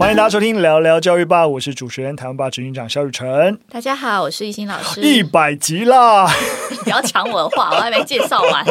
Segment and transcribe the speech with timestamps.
[0.00, 3.58] 欢迎大家收听聊聊教育吧，我是主持人台湾吧执行长肖雨辰。
[3.68, 4.98] 大家好，我是懿心老师。
[5.02, 6.26] 一百集啦！
[6.82, 8.64] 不要抢我的话，我还没介绍完。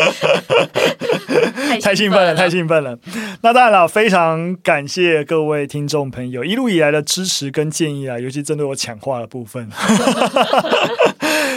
[1.80, 2.98] 太兴奋了，太兴奋了！
[3.42, 9.70] 那当然了，非常感谢各位听众朋友一路以来的支持跟建议啊，尤其针对我抢话的部分。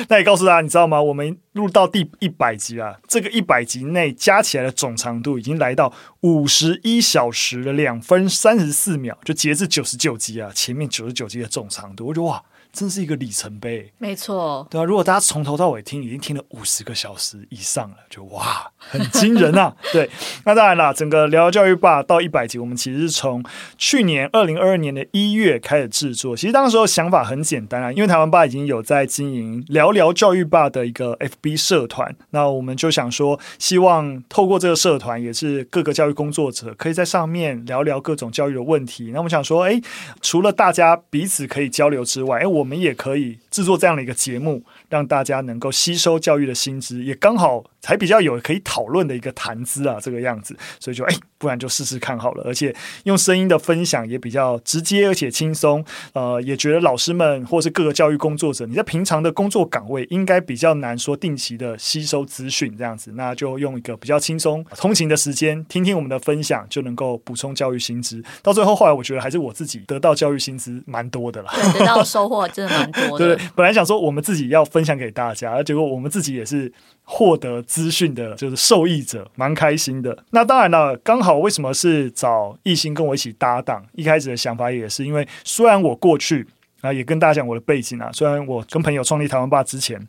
[0.08, 1.00] 那也告诉大家，你知道吗？
[1.00, 5.90] 我们录到第一百集啊，这个一百集内加起来的总长度已经来到
[6.22, 12.42] 五十一小时的两分三十四秒，就截至九十九集啊，前面九十九集的总长度，我觉得哇。
[12.72, 19.76] 真是一个里程碑，没错，对啊，如果大家从头到尾听，已经听了五十个小时以上了，就哇， 很惊人啊！
[19.92, 20.08] 对，
[20.46, 23.44] 那当然啦，整个聊聊教育吧到一百集，我们其实是从
[23.76, 26.34] 去年二零二二年的一月开始制作。
[26.34, 39.10] 其实当时候想法很简单啊，因为台湾爸已经有在经营聊聊教育吧的一个 FB 社团，那我们就想说，希望透过这个社团，也是各个教育工作者可以在上面聊聊各种教育的问题。
[39.12, 39.78] 那我们想说，哎，
[40.22, 42.61] 除了大家彼此可以交流之外，哎，我。
[42.62, 52.42] 我们也可以制作这样的一个节目，让大家能够吸收教育的薪资，也刚好才比较有可以讨论的一个谈资啊，这个样子，所以就哎，不然就试试看好了。
[52.44, 55.84] 而且用声音的分享也比较直接，而且轻松。
[56.14, 68.22] 呃，也觉得老师们或是各个教育工作者，你在平常的工作岗位应该比较难说定期的吸收资讯这样子，那就用一个比较轻松通勤的时间，听听我们的分享，就能够补充教育薪资。
[68.42, 72.48] 到最后，后来我觉得还是我自己得到教育薪资蛮多的了，得到收获。
[72.52, 80.16] 真的蛮多的， 对，本来想说我们自己要分享给大家，结果我们自己也是获得资讯的，就是受益者，蛮开心的。
[80.30, 83.84] 那当然了，刚好为什么是找艺兴跟我一起搭档？
[83.92, 86.46] 一开始的想法也是因为，虽然我过去
[86.80, 90.06] 啊，也跟大家讲我的背景啊，虽然我跟朋友创立台湾吧之前，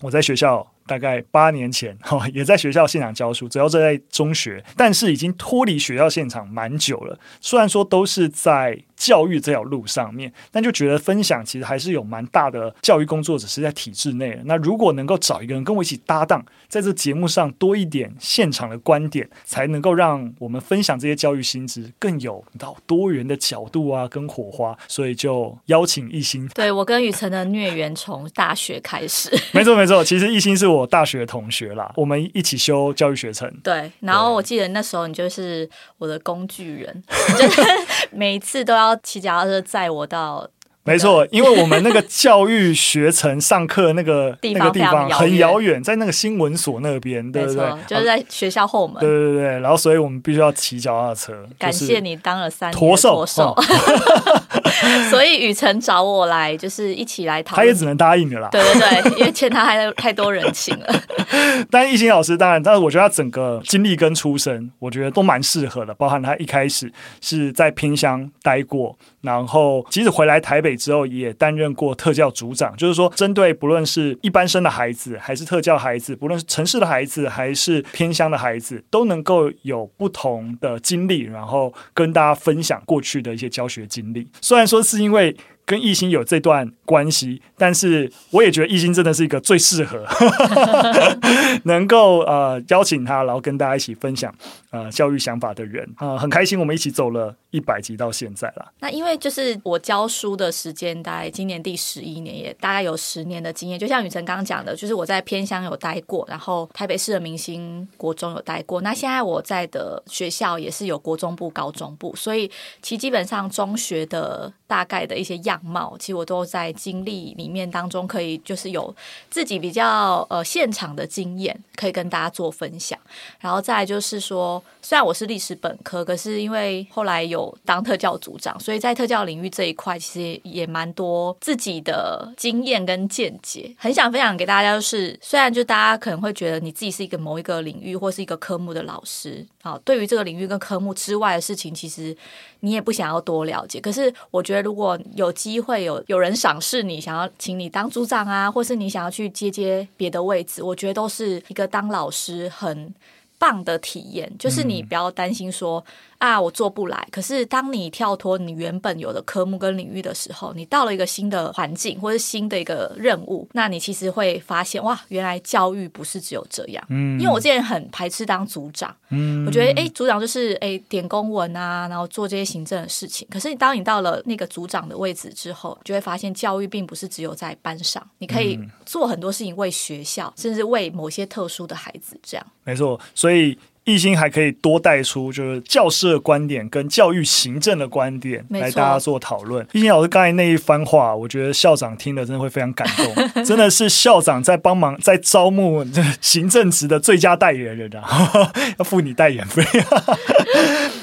[0.00, 0.66] 我在学校。
[0.86, 7.18] 大概八年前，哈，也在学校现场教书，主要是在中学，但是已经脱离学校现场蛮久了。
[7.40, 14.42] 虽然说都是在教育这条路上面，但就觉得分享其实还是有蛮大的教育工作者是在体制内的。
[14.44, 24.76] 那如果能够找一个人跟我一起搭档，在这节目上多一点现场的观点，才能够让我们分享这些教育新知更有到多元的角度啊，跟火花。
[24.88, 26.48] 所以就邀请艺兴。
[26.48, 30.75] 对，我跟雨辰的孽缘从大学开始， 没错没错，其实艺兴是我。
[30.76, 33.50] 我大学同学啦，我们一起修教育学程。
[33.62, 37.02] 对，然后我记得那时候你就是我的工具人，
[37.38, 37.62] 就是
[38.12, 40.48] 每一次都要骑脚踏车载我到。
[40.86, 47.70] 没错，因为我们那个教育学程上课那个 那个地方很遥远，在那个新闻所那边，对不对？
[47.86, 49.00] 就是在学校后门。
[49.00, 51.46] 对对对，然后所以我们必须要骑脚踏车。
[51.58, 53.26] 感谢你当了三年驼兽，
[55.10, 57.66] 所以雨辰找我来，就是一起来讨论。
[57.66, 58.48] 他也只能答应了啦。
[58.50, 60.86] 对对对，因为欠他还太多人情了。
[61.70, 65.92] 但懿心老师当然，但是我觉得他整个经历跟出身，我觉得都蛮适合的。
[65.94, 70.74] 包含他一开始是在偏乡待过，然后即使回来台北。
[70.76, 84.28] 之后也担任过特教组长，就是说，针对不论是一般生的孩子，还是特教孩子，不论是城市的孩子，还是偏乡的孩子，都能够有不同的经历，然后跟大家分享过去的一些教学经历。
[84.40, 85.34] 虽然说是因为。
[85.66, 90.06] 跟艺兴有这段关系，但是我也觉得艺兴真的是一个最适合
[91.64, 94.32] 能够呃邀请他，然后跟大家一起分享
[94.70, 98.72] 呃教育想法的人啊、呃，很开心我们一起走了一百集到现在了。
[98.78, 103.76] 那因为就是我教书的时间大概今年第十一年，也大概有十年的经验。
[103.76, 108.80] 就像雨辰刚刚讲的，就是我在偏乡有待过，然后台北市的明星国中有待过。
[108.82, 112.48] 那现在我在的学校也是有国中部、高中部，所以
[112.80, 115.60] 其基本上中学的大概的一些样。
[115.64, 118.94] 貌其实我都在经历里面当中，可以就是有
[119.28, 122.98] 自己比较呃现场的经验，可以跟大家做分享。
[123.40, 134.74] 然后再就是说，虽然我是历史本科，可是因为后来有当特教组长，所以在特教领域这一块，其实也蛮多自己的经验跟见解，很想分享给大家。
[134.74, 142.16] 就是虽然就大家可能会觉得你自己是一个某一个领域或是一个科目的老师啊，对于这个领域跟科目之外的事情，其实
[142.60, 143.80] 你也不想要多了解。
[143.80, 152.94] 可是我觉得如果有机会有有人赏识你，想要请你当组长啊，或是你想要去接接别的位置，我觉得都是一个当老师很
[153.38, 154.32] 棒的体验。
[154.38, 155.84] 就是你不要担心说。
[156.18, 157.08] 啊，我做不来。
[157.10, 166.84] 可是当你跳脱你原本有的科目跟领域的时候，你到了一个新的环境或者新的一个任务，那你其实会发现，哇，原来教育不是只有这样。
[166.88, 173.26] 嗯，因为我之前很排斥当组长，嗯，我觉得哎，组长就是哎点公文啊，然后做这些行政的事情。
[173.30, 182.46] 可是你当你到了那个组长的位置之后，就会发现教育并不是只有在班上，你可以做很多事情为学校，甚至为某些特殊的孩子这样。
[182.64, 183.58] 没错，所以。
[183.86, 189.66] 亦欣还可以多带出就是教师的观点跟教育行政的观点来大家做讨论。
[189.72, 195.86] 艺兴老师刚才那一番话，我觉得校长听了真的会非常感动， 真的是校长在帮忙在招募
[196.20, 199.62] 行政职的最佳代言人啊， 要付你代言费。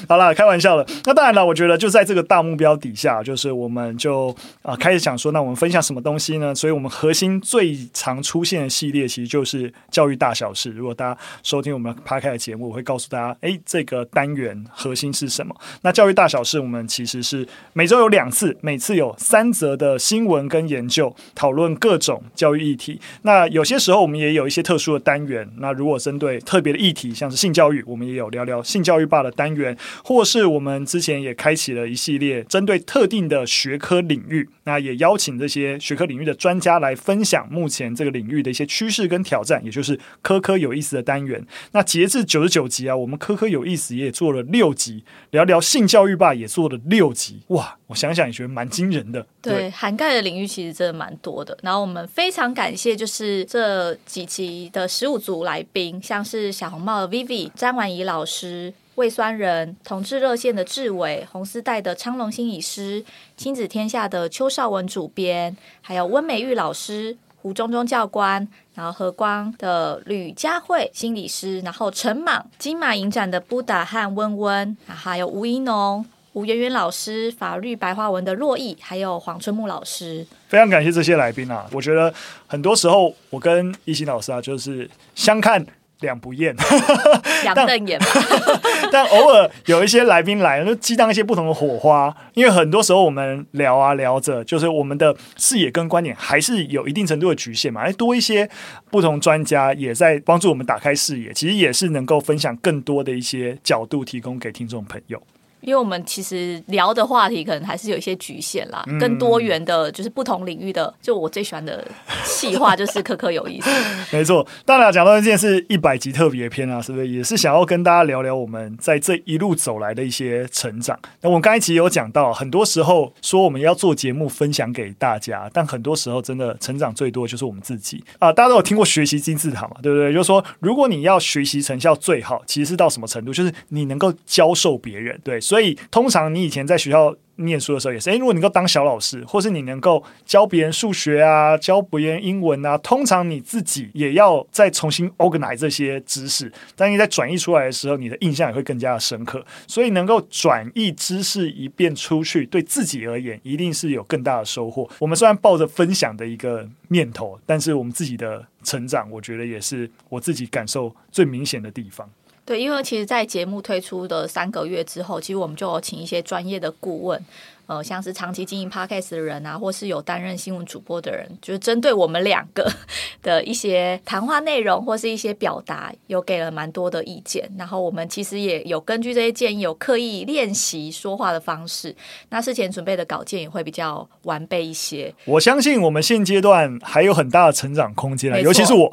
[0.08, 0.86] 好了，开玩笑了。
[1.04, 6.54] 那当然了，我觉得就在这个大目标底下，就是我们就啊开始想说，那我们分享什么东西呢？
[6.54, 10.70] 所以我们核心最常出现的系列，其实就是教育大小事。
[10.70, 15.54] 如果大家收听我们 Podcast 的节目，我会告诉大家，哎，这个单元核心是什么？
[15.82, 23.00] 那教育大小事，我们其实是每周有两次，每次有三则的新闻跟研究，讨论各种教育议题。
[23.22, 25.48] 那有些时候我们也有一些特殊的单元。
[25.58, 41.46] 那如果针对特别的议题，像是性教育，我们也有聊聊性教育吧的单元，或是我们之前也开启了一系列针对特定的学科领域，那也邀请这些学科领域的专家来分享目前这个领域的一些趋势跟挑战，也就是科科有意思的单元。
[41.72, 49.26] 那截至九十九集啊，我们科科有意思也做了六集，聊聊性教育吧也做了六集，哇，我想想也觉得蛮惊人的。
[49.42, 51.56] 对，对，涵盖的领域其实真的蛮多的。
[51.62, 58.72] 然后我们非常感谢，就是这几集的十五组来宾，像是小红帽的 Vivi、詹婉怡老师。
[58.96, 63.04] 胃酸人、同志热线的志伟、红丝带的昌隆心理师、
[63.36, 80.24] 亲子天下的邱少文主编，还有温美玉老师、胡忠忠教官，然后和光的吕佳慧心理师，然后陈莽金马影展的布达和温温，还有吴怡农、吴媛媛老师、法律白话文的洛毅，还有黄春木老师。
[80.48, 81.66] 非常感谢这些来宾啊！
[81.72, 82.14] 我觉得
[82.46, 85.66] 很多时候我跟一心老师啊，就是相看。
[86.04, 86.54] 两不厌，
[87.42, 87.98] 两瞪眼。
[88.92, 92.14] 但偶尔有一些来宾来，就激荡一些不同的火花。
[92.34, 97.80] 因为很多时候我们聊啊聊着，就是我们的视野跟观点还是有一定程度的局限嘛。
[97.80, 98.48] 哎，多一些
[98.90, 105.20] 不同专家也在帮助我们打开视野，其实也是能够分享更多的一些角度，提供给听众朋友。
[105.64, 110.92] 因为我们其实聊的话题可能还是有一些局限啦，嗯、更多元的，就是不同领域的。
[111.00, 111.86] 就我最喜欢的
[112.24, 113.70] 企划就是科科有意思。
[114.12, 120.98] 没错，当然讲到这件事一百集特别篇啊，是不是也是想要跟大家聊聊我们在这一路走来的一些成长？
[121.20, 128.32] 那我们刚才其实有讲到，很多时候说我们要做节目分享给大家，但很多时候真的成长最多就是我们自己啊。
[128.32, 130.12] 大家都有听过学习金字塔嘛，对不对？
[130.12, 133.32] 就是说，如果你要学习成效最好，其实是到什么程度？
[133.32, 135.40] 就是你能够教授别人，对。
[135.40, 149.46] 所所以，通常你以前在学校念书的时候也是，诶，如果你能够当小老师，或是你能够教别人数学啊，教别人英文啊，通常你自己也要再重新 organize 这些知识，但你在转移出来的时候，你的印象也会更加的深刻。
[149.68, 154.90] 所以，能够转移知识一遍出去，对自己而言，一定是有更大的收获。
[154.98, 162.10] 我们虽然抱着分享的一个念头，但是我们自己的成长，我觉得也是我自己感受最明显的地方。
[162.46, 167.24] 对，因为其实，在节目推出的三个月之后，其实我们就有请一些专业的顾问。
[167.66, 172.70] 呃，像是长期经营 Podcast 的人啊，或是有担任新闻主播的人，就是针对我们两个
[173.22, 177.50] 的一些谈话内容或是一些表达，有给了蛮多的意见。
[177.56, 181.94] 然后我们其实也有根据这些建议，有刻意练习说话的方式。
[182.28, 185.14] 那事前准备的稿件也会比较完备一些。
[185.24, 188.90] 我相信我们现阶段还有很大的成长空间啊，尤其是我。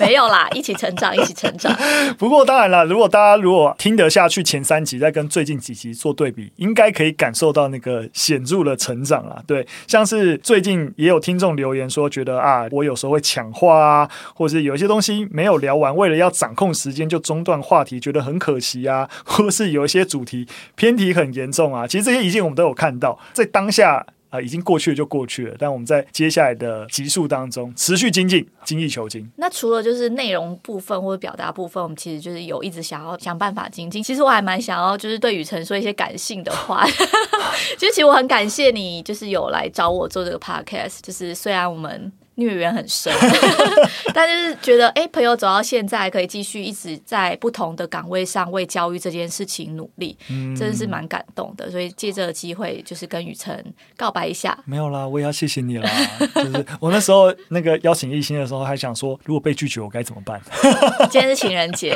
[0.00, 1.76] 没有啦，一起成长，一起成长。
[2.16, 7.97] 不过当然了，如果大家如果听得下去前三集，再跟最近几集做对比，应该可以感受到那个。
[8.12, 24.06] 显著的成长啊，对，像是最近也有听众留言说，觉得啊，我有时候会抢话啊，或者是有一些东西没有聊完，为了要掌控时间就中断话题，觉得很可惜啊， 或是有一些主题偏题很严重啊，其实这些意见我们都有看到，在当下。
[24.30, 29.30] 啊、已经过去了就过去了，但我们在接下来的集数当中持续精进，精益求精。
[29.36, 34.02] 那除了就是内容部分或者表达部分，我们其实就是有一直想要想办法精进。
[34.02, 36.84] 其实我还蛮想要就是对雨辰说一些感性的话，
[37.78, 40.98] 其实其实我很感谢你，就是有来找我做这个 podcast。
[41.02, 42.12] 就是虽然我们。
[42.38, 43.12] 孽缘很深，
[44.14, 51.68] 但是觉得哎，朋友走到现在，可以继续一直在不同的岗位上为教育这件事情努力，嗯、真的是蛮感动的。
[51.68, 53.64] 所以借这个机会，就是跟雨辰
[53.96, 54.56] 告白一下。
[54.64, 55.90] 没有啦，我也要谢谢你啦。
[56.36, 60.40] 就是我那时候那个邀请艺兴的时候，还想说，如果被拒绝，我该怎么办？
[61.10, 61.92] 今天是情人节，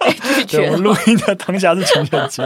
[0.00, 0.70] 被拒绝。
[0.70, 2.42] 我录音的当下是情人节。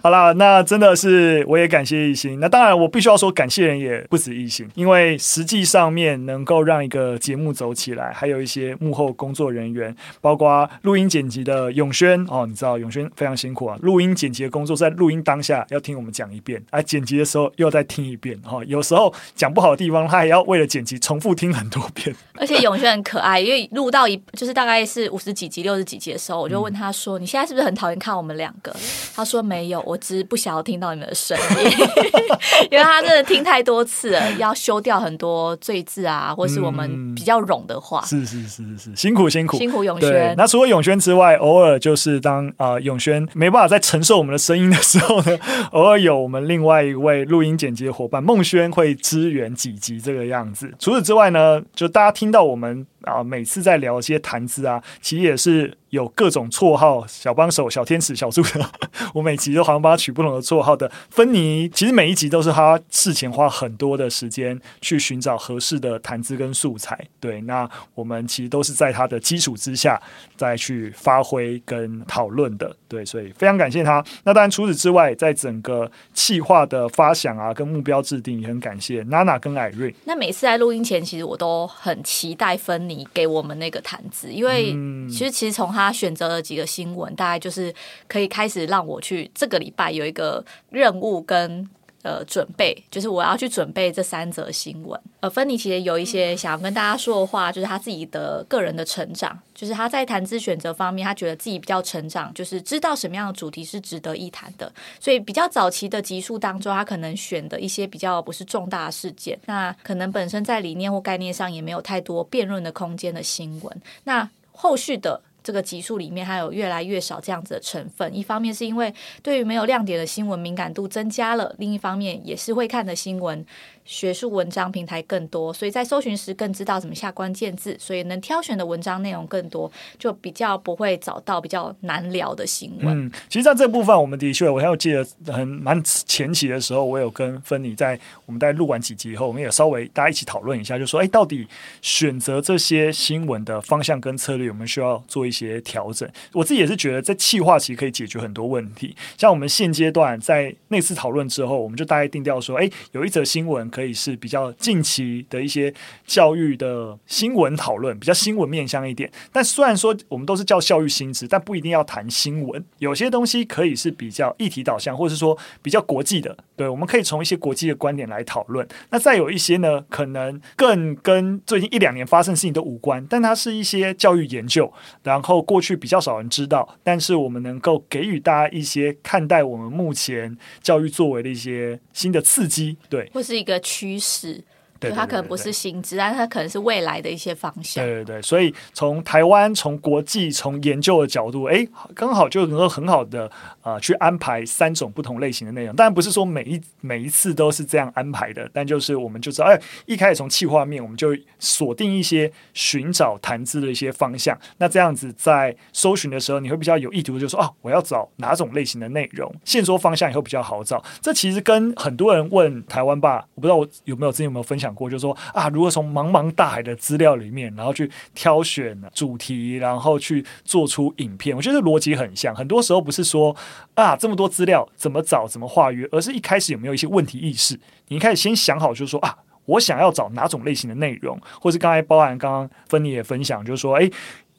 [0.00, 2.38] 好啦，那真的是我也感谢艺兴。
[2.40, 22.14] 那当然，我必须要说，感谢人也不止艺兴，因为实际上面能够让一个节目走起来，还有一些幕后工作人员，包括录音剪辑的永轩哦，你知道永轩非常辛苦啊，录音剪辑的工作在录音当下要听我们讲一遍，啊，剪辑的时候又要再听一遍哈，有时候讲不好的地方，他还要为了剪辑重复听很多遍。
[22.34, 28.74] 而且永轩很可爱，因为录到一就是大概是五十几集、六十几集的时候，我就问他说：“、你现在是不是很讨厌看我们两个？”
[29.14, 31.70] 他说：“没有，我只是不想要听到你们的声音，
[32.70, 38.00] 因为他真的听太多次了，要修掉很多赘字啊，或是我们比较冗的话。
[38.00, 40.34] 嗯”是是是是是，辛苦辛苦辛苦永轩。
[40.36, 45.38] 那除了永轩之外，偶尔就是当啊、呃、永轩没办法再承受我们的声音的时候呢，
[45.72, 50.72] 偶尔有我们另外一位录音剪辑的伙伴孟轩会支援几集这个样子。
[50.78, 52.86] 除此之外呢，就大家听到我们。
[53.04, 58.60] 啊，每次在聊一些谈资啊，其实也是有各种绰号，小帮手、小天使、小助手，
[59.14, 60.90] 我每集都好像帮他取不同的绰号的。
[61.10, 66.98] 芬妮，其实每一集都是他事前花很多的时间去寻找合适的谈资跟素材。
[67.20, 70.00] 对，那我们其实都是在他的基础之下
[70.36, 72.74] 再去发挥跟讨论的。
[72.88, 74.04] 对，所以非常感谢他。
[74.24, 79.94] 那当然除此之外，在整个企划的发想啊，跟目标制定也很感谢娜娜跟艾瑞。
[80.04, 82.91] 那每次在录音前，其实我都很期待芬妮。
[82.94, 84.72] 你给我们那个谈资，因为
[85.08, 87.74] 其实其实从他选择了几个新闻，大概就是
[88.08, 91.68] 可以开始让我去这个礼拜有一个任务跟。
[92.02, 95.00] 呃，准备就是我要去准备这三则新闻。
[95.20, 104.72] 呃，芬妮其实有一些想要跟大家说的话，就是他自己的个人的成长，就是他在谈资选择方面，他觉得自己比较成长，就是知道什么样的主题是值得一谈的。
[104.98, 113.82] 所以比较早期的集数当中，他可能选的一些比较不是重大事件，那可能本身在理念或概念上也没有太多辩论的空间的新闻。
[114.04, 115.22] 那后续的。
[115.42, 123.44] 这个集数里面还有越来越少这样子的成分，一方面是因为对于没有亮点的新闻敏感度增加了，另一方面也是会看的新闻。
[123.84, 133.06] 学术文章平台更多，所以在搜寻时更知道怎么下关键字，所以能挑选的文章内容更多，就比较不会找到比较难聊的新闻。
[133.06, 141.48] 嗯，其实在这部分，我们的确，我还有记得很蛮前期的时候，我有跟芬妮在我们在录完几集以后，我们也稍微大家一起讨论一下，就说，哎，到底
[141.80, 146.08] 选择这些新闻的方向跟策略，我们需要做一些调整。
[146.32, 148.94] 我自己也是觉得，在企划其实可以解决很多问题。
[149.18, 153.71] 像我们现阶段在那次讨论之后，我们就大概定调说，哎，有一则新闻。
[153.72, 155.72] 可以是比较近期的一些
[156.06, 159.10] 教育的新闻讨论，比较新闻面向一点。
[159.32, 162.62] 但虽然说我们都是叫教育新知，但不一定要谈新闻。
[162.78, 166.36] 有些东西可以是比较议题导向，或是说比较国际的。
[166.54, 168.68] 对，我们可以从一些国际的观点来讨论。
[168.90, 174.70] 那再有一些呢，可能更跟最近一两年发生的事情都无关，但它是一些教育研究，
[175.02, 182.76] 然后过去比较少人知道，但是我们能够给予大家一些看待我们目前教育作为的一些新的刺激。
[182.90, 183.61] 对，或是一个。
[183.62, 184.44] 趋势。
[184.90, 187.84] 对，它可能不是薪资，但它可能是未来的一些方向。
[187.84, 193.26] 对对对，所以从台湾、从国际、从研究的角度，哎，刚好就能够很好的
[193.60, 195.74] 啊、呃、去安排三种不同类型的内容。
[195.76, 204.36] 当然不是说每一每一次都是这样安排的，但就是我们就知道，哎，一开始从企划面，我们就锁定一些寻找谈资的一些方向。
[204.58, 210.82] 那这样子在搜寻的时候，你会比较有意图，就说啊，我要找哪种类型的内容，线索方向也会比较好找。
[211.00, 214.71] 这其实跟很多人问台湾吧，我不知道我有没有之前有没有分享。
[214.74, 222.34] 过就说啊，如果从茫茫大海的资料里面，然后去挑选主题，然后去做出影片，我觉得逻辑很像。
[222.34, 223.34] 很多时候不是说
[223.74, 227.58] 啊，这么多资料怎么找、怎么化约，而是一开始有没有一些问题意识？
[227.88, 233.90] 你一开始先想好，就是说啊，我想要找哪种类型的内容，或是刚才包含刚刚芬妮也分享，就是说，哎。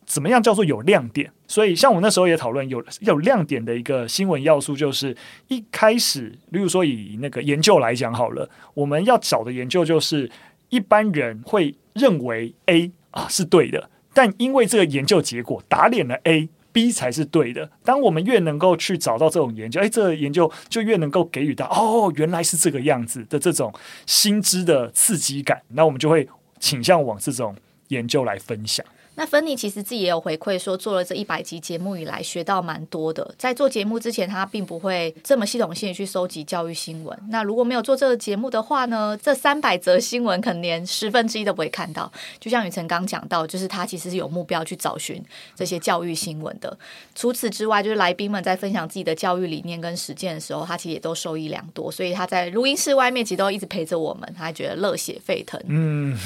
[0.05, 1.31] 怎么样叫做有亮点？
[1.47, 5.15] 所以像我那时候也讨论有有亮点的一个新闻要素，就是
[5.47, 10.29] 一开始，例如说以那个研究来讲好了，我们要找的研究就是
[10.69, 17.69] 一般人会认为 A 啊是对的，但因为这个研究结果打脸了 A，B 才是对的。
[17.83, 23.71] 当我们越能够去找到这种研究，哎，这个研究就越能够给予到哦，原来是这个样子的这种
[24.07, 26.27] 新知的刺激感，那我们就会
[26.59, 27.55] 倾向往这种
[27.89, 28.83] 研究来分享。
[29.15, 33.33] 那芬妮其实自己也有回馈说，做了这一百集节目以来，学到蛮多的。
[33.37, 37.15] 在做节目之前，他并不会这么系统性的去收集教育新闻。
[37.29, 42.11] 那如果没有做这个节目的话呢，这三百则新闻可能连十分之一都不会看到。
[42.39, 45.23] 就像雨辰刚讲到，就是他其实是有目标去找寻
[45.55, 46.75] 这些教育新闻的。
[47.13, 51.91] 除此之外，就是来宾们在分享自己的教育理念跟实践的时候，他其实也都受益良多。
[51.91, 55.61] 所以他在录音室外面其实都一直陪着我们，他还觉得热血沸腾。
[55.67, 56.17] 嗯，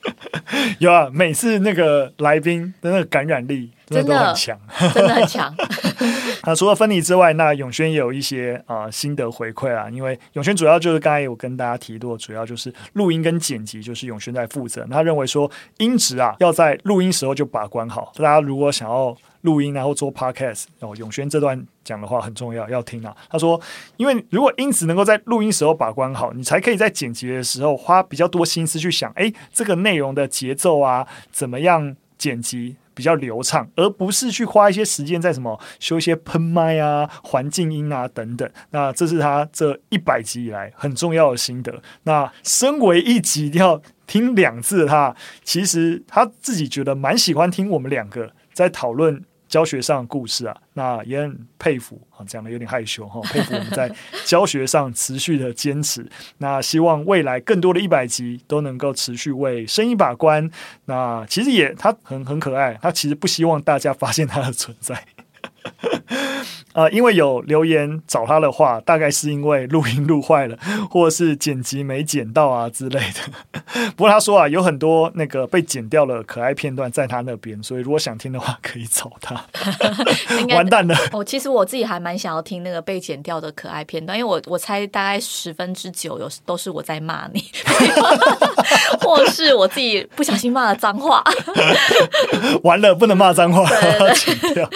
[0.80, 2.05] 有啊，每次那个。
[2.18, 4.58] 来宾的那个感染力真的很强，
[4.92, 5.54] 真的很强。
[6.44, 9.88] 那除了分离之外，那永轩也有一些啊、呃、心得回馈啊。
[9.88, 14.86] 因为永轩主要就是刚才有跟大家提过，主要就是录音跟剪辑，就是永轩在负责。
[14.90, 18.12] 他认为说音质啊要在录音时候就把关好。
[18.16, 23.16] 大家如果想要录音然后做 podcast，哦，永轩这段讲的话很重要，要听啊。
[23.30, 23.60] 他说，
[23.96, 32.76] 因为如果音质能够在录音时候把关好，你才可以在剪辑的时候花比较多心思去想，哎，这个内容的节奏啊，怎么样剪辑。
[32.96, 38.50] 比较流畅，而不是去花一些时间在什么修一些喷麦啊、环境音啊等等。
[38.70, 41.82] 那这是他这一百集以来很重要的心得。
[42.04, 49.22] 那身为一集一定要听两次的他，其实他自己觉得蛮喜欢听我们两个在讨论。
[49.56, 53.90] 教学上的故事啊，那也很佩服啊，讲的有点害羞哈，佩服我们在
[54.26, 56.06] 教学上持续的坚持。
[56.36, 60.50] 那希望未来更多的一百集都能够持续为声音把关。
[60.84, 65.02] 那其实也他很很可爱，他其实不希望大家发现他的存在。
[66.72, 70.58] 呃，因为有留言找他的话，大概是因为录音录坏了，
[70.90, 73.90] 或者是剪辑没剪到啊之类的。
[73.96, 79.42] 不过他说啊，有很多那个被剪掉了可爱片段在他那边，所以如果想听的话，可以找他。
[80.54, 80.94] 完蛋了！
[81.12, 87.42] 哦，其实我自己还蛮想要听那个被剪掉的可爱片段，因为我我猜大概十分之九有都是我在骂你，
[89.00, 91.24] 或是我自己不小心骂了脏话。
[92.62, 93.66] 完了，不能骂脏话，
[94.14, 94.68] 剪掉。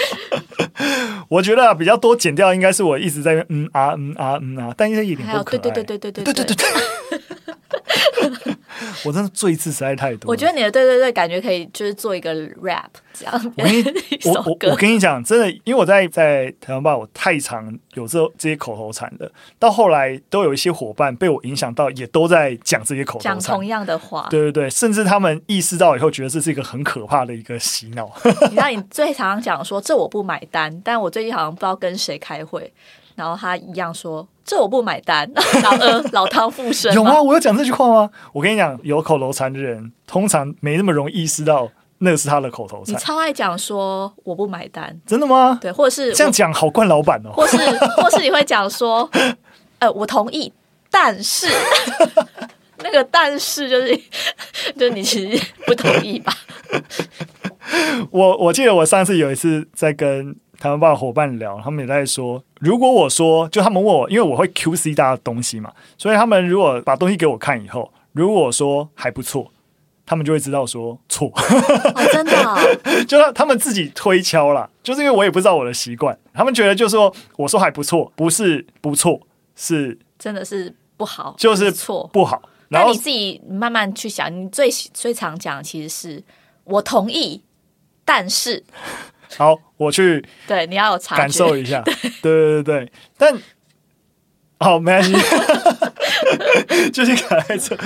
[1.29, 5.59] 我觉得啊，比较多剪掉应该是我一直在嗯啊嗯啊嗯啊，但是一点不可爱。
[5.61, 6.67] 对对对对对对对对对。
[9.05, 10.31] 我真的赘字实在太多。
[10.31, 13.53] 我觉得你的对对对，感觉可以就是做一个 rap 这样。
[13.57, 13.85] 我跟你
[14.25, 24.27] 我我我跟你讲，真的，因为我在在台湾吧，我太常有这这些口头禅了，到后来都有一些伙伴被我影响到，也都在讲这些口头禅，讲同样的话。
[24.31, 28.11] 对对对，甚至他们意识到以后，觉得这是一个很可怕的一个洗脑。
[28.25, 32.73] 你知道，你最常讲说这我不买单，但我最近好像不知道跟谁开会，
[33.21, 34.27] 然后他一样说。
[34.43, 35.31] 这我不买单，
[35.63, 37.23] 老呃 老汤附身有吗？
[37.23, 38.11] 我有讲这句话吗？
[38.33, 42.93] 我跟你讲，有口头禅的人通常没那么容易意识到那个是他的口头禅。
[42.93, 45.57] 你超爱讲说我不买单，真的吗？
[45.61, 47.31] 对，或者是这样讲好惯老板哦。
[47.33, 47.59] 或是
[48.03, 49.09] 或是你会讲说，
[49.79, 50.53] 呃，我同意，
[50.91, 51.47] 但是
[52.83, 53.97] 那个但是就是
[54.77, 56.33] 就是你其实不同意吧？
[58.11, 60.35] 我我记得我上次有一次在跟。
[60.61, 69.51] 台湾爸伙伴聊，他们也在说，如果我说，就他们问我，因为我会 QC 大家东西嘛，所以他们如果把东西给我看以后，如果我说还不错，
[70.05, 71.29] 他们就会知道说错。
[71.29, 72.59] 哦，真的哦？
[73.09, 79.19] 就是他们自己推敲啦，就是因为我也不知道我的习惯，他们觉得就是说我说还不错，不是不错，
[79.57, 82.43] 是真的是不好，就是错不好。
[82.69, 86.23] 那你自己慢慢去想，你最最常讲其实是
[86.65, 87.43] 我同意，
[88.05, 88.63] 但是。
[89.37, 90.25] 好，我去。
[90.47, 91.83] 对，你要有察，感受一下。
[91.83, 93.35] 对对对对，但
[94.59, 95.13] 好，没关系，
[96.93, 97.77] 就是卡在这。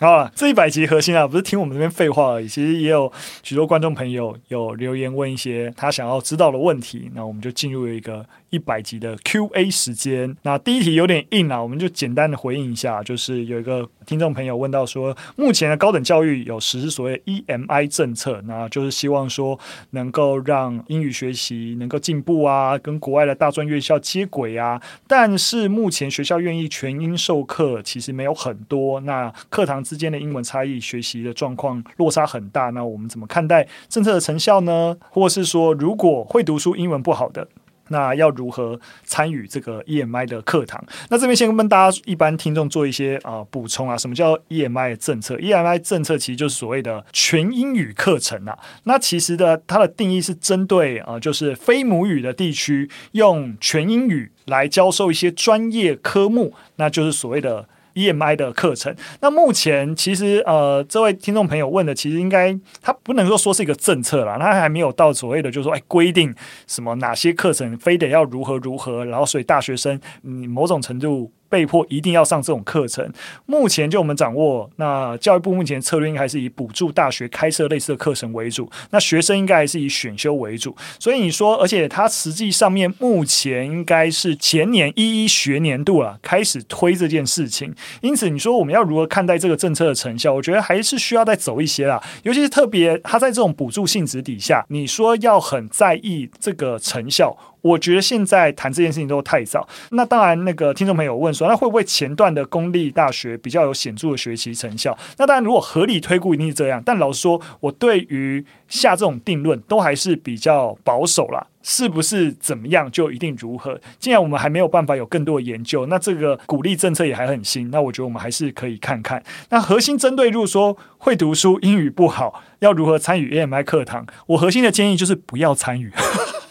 [0.00, 3.12] 好了，这一百集核心啊，不是听我们这边废话而已，其实也有
[3.42, 8.26] 许多观众朋友有留言问一些他想要知道的问题，那我们就进入了一个。
[8.54, 13.02] 一百集的 Q&A 时间，那第一题有点硬啊，我们就简单的回应一下。
[13.02, 19.58] 就是有一个听众朋友问到说，目前的高等教育有实施所谓 EMI 政策，那就是希望说
[19.90, 24.80] 能够让英语学习能够进步啊，跟国外的大专院校接轨啊。
[25.08, 29.00] 但是目前学校愿意全英授课，其实没有很多。
[29.00, 32.70] 那课堂之间的英文差异，学习的状况落差很大。
[32.70, 34.96] 那我们怎么看待政策的成效呢？
[35.10, 37.48] 或是说，如果会读书、英文不好的？
[37.88, 40.82] 那要如何参与这个 EMI 的课堂？
[41.10, 43.96] 那这边先跟大家一般听众做一些啊、呃、补充啊。
[43.96, 48.58] 什么叫 EMI 政策？EMI 政策其实就是所谓的全英语课程啊。
[48.84, 57.68] 那其实的它的定义是针对啊、呃，就是非母语的地区用全英语来教授一些专业科目，那就是所谓的。
[57.94, 66.34] EMI 的课程，那目前其实呃，这位听众朋友问的，其实应该他不能够说是一个政策啦，他还没有到所谓的就是说，哎，规定
[66.66, 71.30] 什么哪些课程非得要如何如何，然后所以大学生你某种程度。
[71.54, 73.08] 被迫一定要上这种课程。
[73.46, 78.68] 目前就我们掌握，那教育部目前策略应该还是以补助大学开设类似的课程为主。
[78.90, 80.76] 那学生应该还是以选修为主。
[80.98, 87.72] 所以你说，而且它实际上面目前应该是前年一一学年度啊开始推这件事情。
[88.00, 90.34] 因此，你说我们要如何看待这个政策的成效？
[90.34, 92.02] 我觉得还是需要再走一些啦。
[92.24, 97.36] 尤其是特别它在这种补助性质底下，你说要很在意这个成效。
[97.64, 99.66] 我觉得现在谈这件事情都太早。
[99.92, 104.96] 那当然，那个听众朋友问说，那会不会前段的公立大学比较有显著的学习成效？
[105.16, 106.82] 那当然，如果合理推估，一定是这样。
[106.84, 111.46] 但老实说，我对于下这种定论都还是比较保守啦。
[111.66, 113.80] 是不是怎么样就一定如何？
[113.98, 117.70] 既然我们还没有办法有更多的研究，那这个鼓励政策也还很新。
[117.70, 119.22] 那我觉得我们还是可以看看。
[119.48, 124.04] 那核心针对，如果说会读书、英语不好，要如何参与 AMI 课堂？
[124.26, 125.90] 我核心的建议就是不要参与。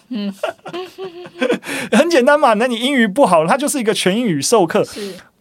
[0.10, 0.34] 嗯，
[1.92, 2.54] 很简单嘛。
[2.56, 4.86] 那你英语不好，它就是一个全英语授课，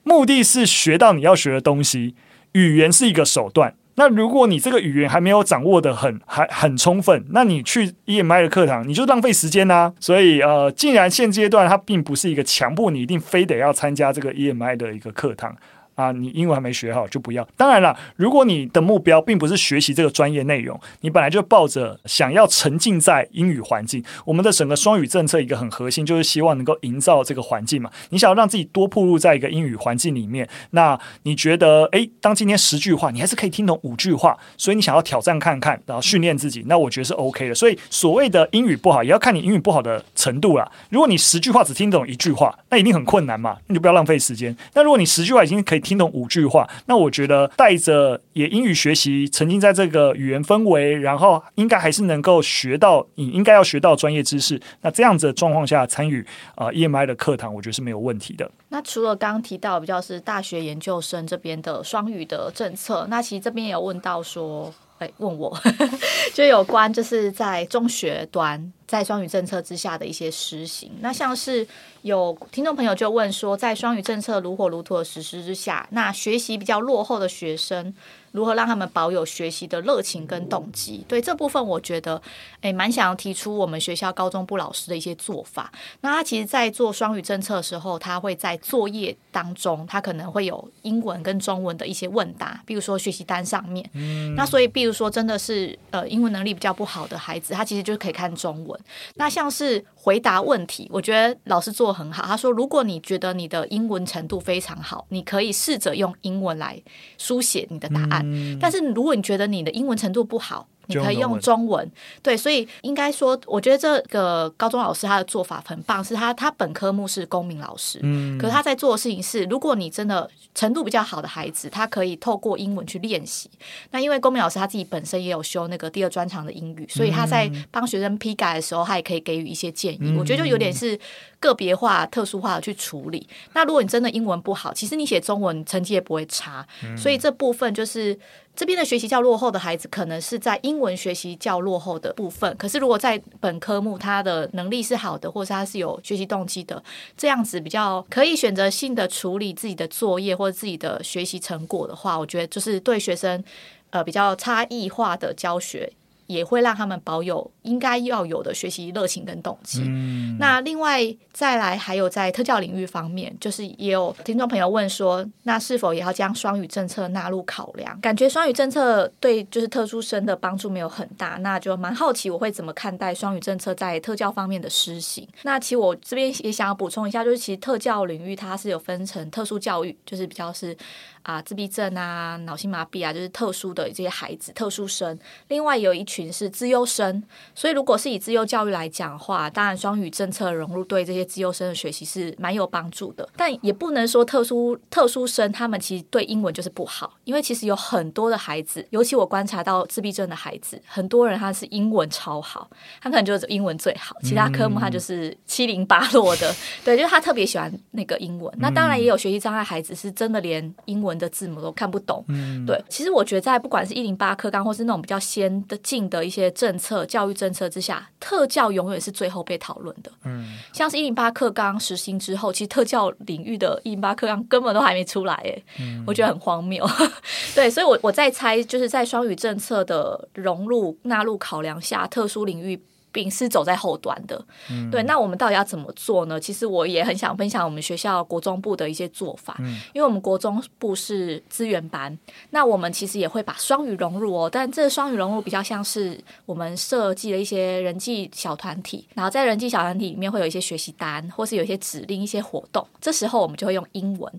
[0.03, 2.15] 目的是学到你要学的东西，
[2.53, 3.75] 语言是一个手段。
[3.97, 9.93] 那如果你这个语言还没有掌握的很还很充分，那你去 EMI 的课堂，你就浪费时间啦、啊。
[10.01, 15.55] 所以呃，既然现阶段它并不是一个强迫你一定非得要参加这个 EMI 的一个课堂。
[16.03, 17.47] 啊，你英文还没学好就不要。
[17.57, 27.91] 当然了，如果你的目标并不是学习这个专业内容，你本来就抱着想要沉浸在英语环境，我们的整个双语政策一个很核心就是希望能够营造这个环境嘛。
[28.11, 37.55] 你想要让自己多暴露在一个英语环境里面，那你觉得，诶，当今天十句话你还是可以听懂五句话，所以你想要挑战看看，然后训练自己，那我觉得是 OK 的。
[37.55, 40.71] 所以所谓的英语不好，也要看你英语不好的程度啦。
[40.91, 44.57] 如果你十句话只听懂一句话，那一定很困难嘛，你就不要浪费时间。
[44.75, 54.59] 那如果你十句话已经可以听听懂五句话，那我觉得带着也英语学习，沉浸在这个语言氛围，然后应该还是能够学到你应该要学到专业知识。
[54.81, 56.25] 那这样子的状况下参与
[56.55, 58.51] 啊 EMI 的课堂，我觉得是没有问题的。
[58.71, 65.55] 那除了刚刚提到比较是大学研究生这边的双语的政策，那其实这边也有问到说，哎，问我
[66.33, 71.67] 就有关就是在中学端在双语政策之下的一些实行，那像是。
[72.03, 77.95] 有听众朋友就问说，在双语政策如火如荼的实施之下，那学习比较落后的学生，
[78.33, 81.05] 如何让他们保有学习的热情跟动机？
[81.07, 82.21] 对这部分，我觉得
[82.63, 85.71] 诶，蛮想要提出我们学校高中部老师的一些做法。
[86.01, 93.89] 那他其实，在做双语政策的时候，他会在作业当中，他可能会有英文跟中文的一些问答，比如说学习单上面。
[93.93, 94.35] 嗯。
[94.35, 98.81] 那所以，比如说真的是呃英文能力比较不好的孩子，他其实就可以看中文。
[99.15, 101.93] 那像是回答问题，我觉得老师做。
[101.93, 106.83] 很好，他说：“如果你觉得你的英文程度非常好，你可以试着用英文来
[107.19, 108.23] 书写你的答案。
[108.25, 111.91] 嗯、但是如果你觉得你的英文程度不好，你可以用中文。
[112.23, 123.51] 对，所以应该说，我觉得这个高中老师他的做法很棒，是他他本科目是公民老师，嗯，可是他在做的事情是，如果你真的程度比较好的孩子，他可以透过英文去练习。
[123.91, 129.99] 那因为公民老师他自己本身也有修那个第二专长的英语，所以他在帮学生批改的时候，他也可以给予一些建议。
[130.03, 130.99] 嗯、我觉得就有点是
[131.41, 133.27] 个别化、特殊化的去处理。
[133.55, 136.67] 那如果你真的英文不好，其实你写中文成绩也不会差，
[136.97, 138.19] 所以这部分就是。
[138.55, 142.55] 这边的学习较落后的孩子，可能是在英文学习较落后的部分。
[142.59, 146.83] 可是，如果在本科目他的能力是好的，或是他是有学习动机的，
[147.17, 153.43] 这样子比较可以选择性的处理自己的作业或者自己的学习成果的话，我觉得就是对学生
[153.91, 155.91] 呃比较差异化的教学。
[156.33, 159.83] 也会让他们保有应该要有的学习热情跟动机。
[159.85, 161.01] 嗯、那另外
[161.33, 168.01] 再来，还有在特教领域方面，就是也有听众朋友问说，那是否也要将双语政策纳入考量？
[168.01, 175.29] 感觉双语政策对就是特殊生的帮助没有很大，那就蛮好奇我会怎么看待双语政策在特教方面的施行。
[175.43, 180.77] 那其实我这边也想要补充一下，就是其实特教领域它是有分成特殊教育，就是比较是。
[181.23, 185.19] 啊，自闭症啊，脑性麻痹啊，就是特殊的这些孩子，特殊生。
[185.49, 187.23] 另外有一群是资优生，
[187.55, 193.29] 所以如果是以资优教育来讲的话，当然双语政策融入对这些资优生的学习是蛮有帮助的。
[193.37, 202.69] 但也不能说特殊特殊生他们其实对英文就是不好，因为其实有很多的孩子，尤其我观察到自闭症的孩子，很多人他是英文超好，
[203.01, 206.51] 他可能就是英文最好，其他科目他就是七零八落的。
[206.51, 208.53] 嗯、 对，就是他特别喜欢那个英文。
[208.59, 211.12] 那当然也有学习障碍孩子是真的连英文。
[211.19, 212.83] 的字母都看不懂，嗯，对。
[212.89, 220.11] 其实我觉得，在不管是一零八课纲，或是那种比较先的进的一些政策、教育政策之下，特教永远是最后被讨论的。
[220.25, 226.87] 嗯，像是一零八课纲实行之后，其实特教领域的一零八课纲根本都还没出来，哎，嗯，我觉得很荒谬。
[227.55, 232.81] 对，所以我我在猜，就是在双语政策的融入纳入考量下，特殊领域。
[233.13, 235.03] 并是走在后端的，嗯、对。
[235.03, 236.41] 那我们到底要怎么做呢？
[236.41, 242.19] 其实我也很想分享我们学校国中部的一些做法，嗯、因为我们国中部是资源班，
[242.51, 244.49] 那我们其实也会把双语融入哦。
[244.51, 252.87] 但这个双语融入比较像是我们设计了一些人际小团体，然后在人际小团体里面会有一些学习单，或是有一些指令、一些活动。
[253.01, 254.33] 这时候我们就会用英文，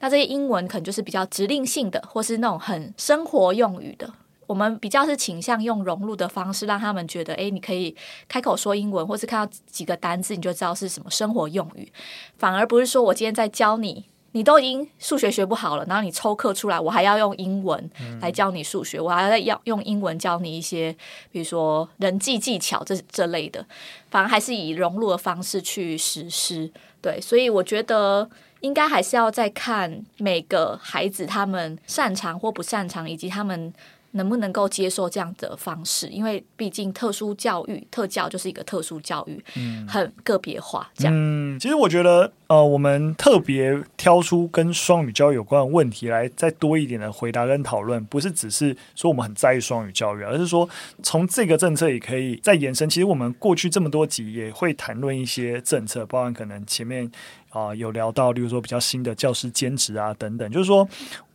[0.00, 4.12] 那这些英文可能就是比较指令性的，或是那种很生活用语的。
[4.46, 7.94] 我们比较是倾向用融入的方式，让他们觉得，哎，你可以
[8.28, 11.90] 开口说英文，或是看到几个单字，你就知道是什么生活用语，
[12.38, 20.94] 反而不是说我今天在教你，你都已经数学学不好了，然后你抽课出来，我还要用英文来教你数学，我还要要用英文教你一些，
[21.32, 23.66] 比如说人际技巧这这类的，
[24.10, 26.70] 反而还是以融入的方式去实施。
[27.00, 28.28] 对，所以我觉得
[28.60, 33.74] 应该还是要再看每个孩子他们擅长或不擅长，以及他们。
[34.16, 36.08] 能不能够接受这样的方式？
[36.08, 40.90] 因为毕竟特殊教育、特教就是一个特殊教育，嗯，很个别化。
[40.94, 50.68] 这样，嗯，其实我觉得，呃，我们特别挑出跟双语教育有关的问题来再多一点的回答跟讨论，不是只是说我们很在意双语教育，而是说
[51.02, 52.88] 从这个政策也可以再延伸。
[52.88, 57.04] 其实我们过去这么多集也会谈论一些政策，包含可能前面
[57.50, 60.88] 啊、呃、有聊到，例如说比较新的教师兼职啊等等，就是说。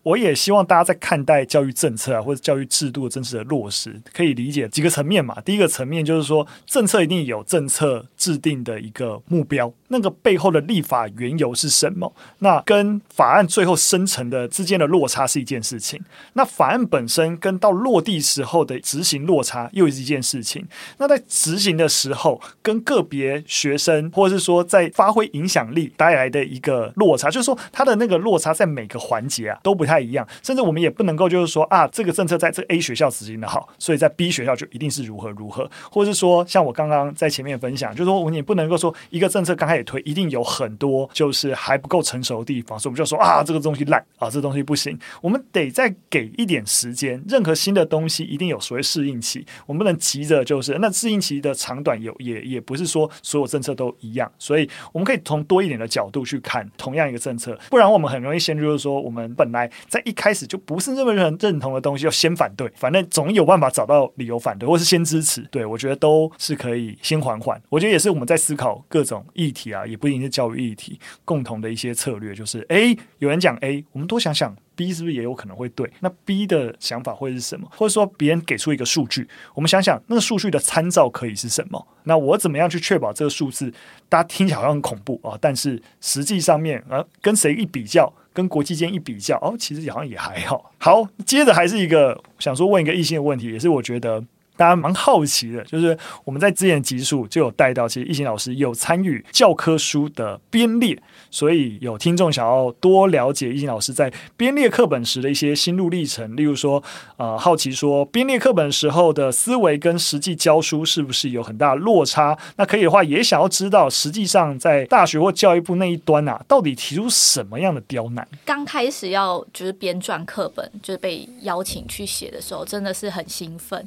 [0.04, 5.40] 我也希望大家在看待教育政策啊，或者教育制度的真实的落实，可以理解几个层面嘛。
[5.42, 12.12] 第一个层面就是说，政策一定有政策制定的一个目标，那个背后的立法缘由是什么？
[12.40, 16.02] 那跟法案最后生成的之间的落差是一件事情。
[16.34, 20.66] 那法案本身跟到落地时候的执行落差又是一件事情。
[20.98, 29.91] 那在执行的时候，跟个别学生或者是说在发挥影响力带来的一个落差，就是说它的那个落差在每个环节啊都不太。
[29.92, 47.22] 太一样，甚至我们也不能够就是说啊，这个政策在这 A 学校执行的好，所以在 B 学校就一定是如何如何，或者是说像我刚刚在前面分享，就是说我们也不能够说一个政策刚开始推，一定有很多就是还不够成熟的地方，所以我们就说啊，这个东西烂啊，这东西不行，我们得再给一点时间。
[47.28, 59.70] 任何新的东西一定有所谓适应期，我们不能急着就是那适应期的长短有也也不是说所有政策都一样，所以我们可以从多一点的角度去看同样一个政策，不然我们很容易陷入就是说我们本来。
[59.88, 65.42] 在一开始就不是那么认认同的东西，要先反对，反正总有办法找到理由反对，或是先支持。
[65.52, 67.62] 对，我觉得都是可以先缓缓。
[67.70, 75.92] 我觉得也是我们在思考各种议题啊，也不一定是教育议题，共同的一些策略，就是诶，有人讲 A，我们多想想 B 是不是也有可能会对？
[76.00, 77.68] 那 B 的想法会是什么？
[77.76, 81.88] 或者说别人给出一个数据，我们想想那个数据的参照可以是什么？
[82.04, 83.72] 那我怎么样去确保这个数字？
[84.10, 88.12] 大家听起来好像很恐怖啊，但是实际上面啊，跟谁一比较？
[88.34, 90.72] 跟国际间一比较，哦，其实好像也还好。
[90.78, 94.24] 好，接着还是一个想说问一个异性的问题，也是我觉得。
[94.62, 100.96] 大家蛮好奇的，就是我们在之前集数就有带到，其实懿心老师有参与教科书的编列，
[101.32, 106.84] 所以有听众想要多了解懿心老师在编列课本时的一些心路历程，例如说，
[107.18, 112.38] 呃，好奇说编列课本时候的思维跟实际教书是不是有很大落差？
[112.58, 118.28] 那可以的话，也想要知道，实际上在大学或教育部那一端啊，到底提出什么样的刁难？
[118.46, 123.84] 刚开始要就是编撰课本，就是被邀请去写的时候，真的是很兴奋，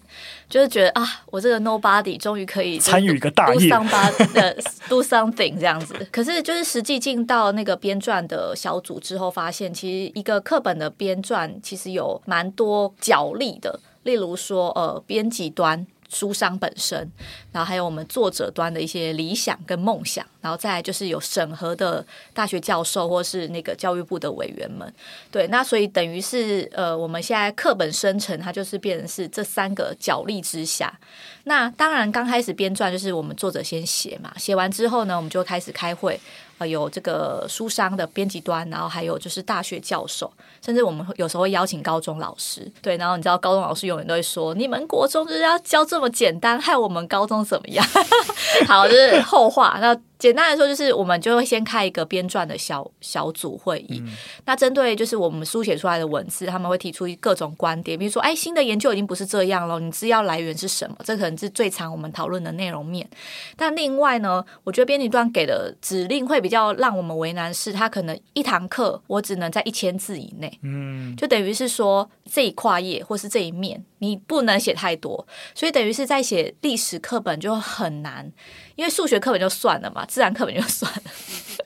[0.50, 0.63] 就是。
[0.64, 3.68] 就觉得啊，我这个 nobody 终于可以参与一个大业
[4.88, 5.94] do something 这样子。
[6.10, 13.78] 可是就是实际进到那个编撰的小组之后，发现其实一个课本的编撰其实有蛮多角力的。
[14.04, 15.86] 例如说，呃，编辑端。
[16.08, 17.10] 书商本身，
[17.52, 24.92] 然后还有我们作者端的一些理想跟梦想，然后再来就是有审核的大学教授或是那个教育部的委员们，
[25.30, 30.98] 对，那所以等于是呃，我们现在课本生成，它就是变成是这三个角力之下。
[31.44, 36.18] 那当然刚开始编撰就是我们作者先写嘛，写完之后呢，我们就开始开会。
[36.66, 40.32] 有这个书商的编辑端，然后还有就是大学教授，
[40.64, 47.86] 甚至我们有时候会邀请高中老师，对，然后你知道高中老师永远都会说，你们国中就是要教这么简单，害我们高中怎么样？
[48.66, 49.78] 好，这、是后话。
[49.80, 54.02] 那简单来说，就是我们就会先开一个编撰的小小组会议。
[54.02, 60.96] 嗯、那针对就是我们书写出来的文字，他们会提出各种观点，比如说，哎，新的研究已经不是这样了，你资料来源是什么？
[61.04, 63.06] 这可能是最常我们讨论的内容面。
[63.54, 78.32] 但另外呢，我觉得编辑段给的指令会比较让我们为难，是他可能一堂课我只能在一千字以内，嗯，就等于是说这一跨页或是这一面你不能写太多，所以等于是在写历史课本就很难。
[78.76, 81.10] 因为数学课本就算了嘛，自然课本就算了，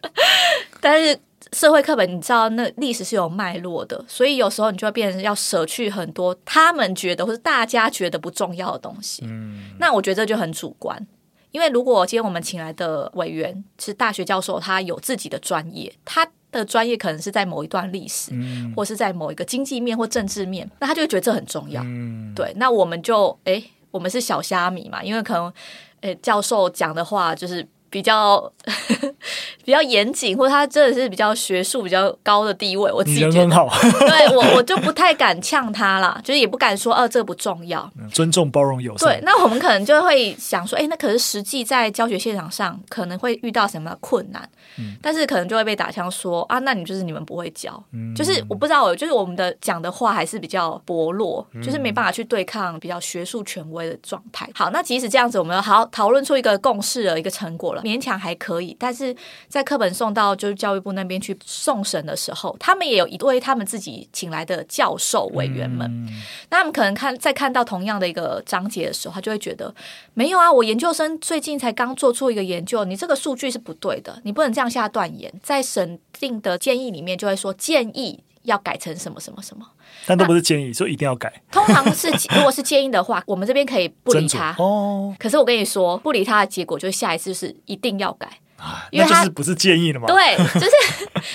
[0.81, 1.19] 但是
[1.53, 9.23] 社会课本你知道那历史是有脉络的，所以有时候你就会变成要舍去很多他们觉得或者大家觉得不重要的东西。
[9.25, 11.07] 嗯，那我觉得这就很主观，
[11.51, 21.83] 因为如果今天我们请来的委员是大学教授，他有自己的专业，他的专业可能是在某一段历史，嗯，或是在某一个经济面或政治面，那他就会觉得这很重要。
[21.83, 25.51] 嗯，对，那我们就哎，我们是小虾米嘛，因为可能。
[26.01, 28.53] 诶，教授讲的话就是比较
[29.65, 33.69] 比较严谨，或者他真的是比较学术比较高的地位，我自己觉得很好。
[34.01, 37.91] 对我我就不太敢呛他啦，就是也不敢说，哦、啊，这个不重要。
[38.13, 39.09] 尊重、包容、友善。
[39.09, 44.49] 对，那我们可能就会想说，哎，那可是实际在教学现场上可能会遇到什么困难？
[44.79, 54.49] 嗯、但是可能就会被打枪说啊，那你就是你们不会教，嗯、就是我不知道，就是我们的讲的话还是比较薄弱，嗯、就是没办法去对抗比较学术权威的状态。
[54.55, 58.77] 好，那即使这样子，我们好好讨论出一个共识的，一个成果了，勉强还可以。
[58.79, 59.15] 但是
[59.49, 66.09] 在课本送到就是教育部那边去送审的时候，他们也有一位他们自己请来的教授委员们，嗯、
[66.51, 69.75] 那他们可能看在看到同样的一个章节的时候，他就会觉得
[70.15, 75.33] 没有啊，我研究生最近才刚做出一个研究，你这个数据是不对的，你不能这样下断言。
[75.43, 79.67] 在审定的建议里面就会说建议要改成什么什么什么，
[80.09, 81.31] 但都不是建议，所以一定要改。
[81.53, 85.15] 通常是 如果是建议的话，我们这边可以不理他哦。
[85.19, 88.27] 可是我跟你说，不理他的结果就是下一次是一定要改。
[88.91, 90.07] 因为他是不是建议了吗？
[90.09, 90.71] 对，就是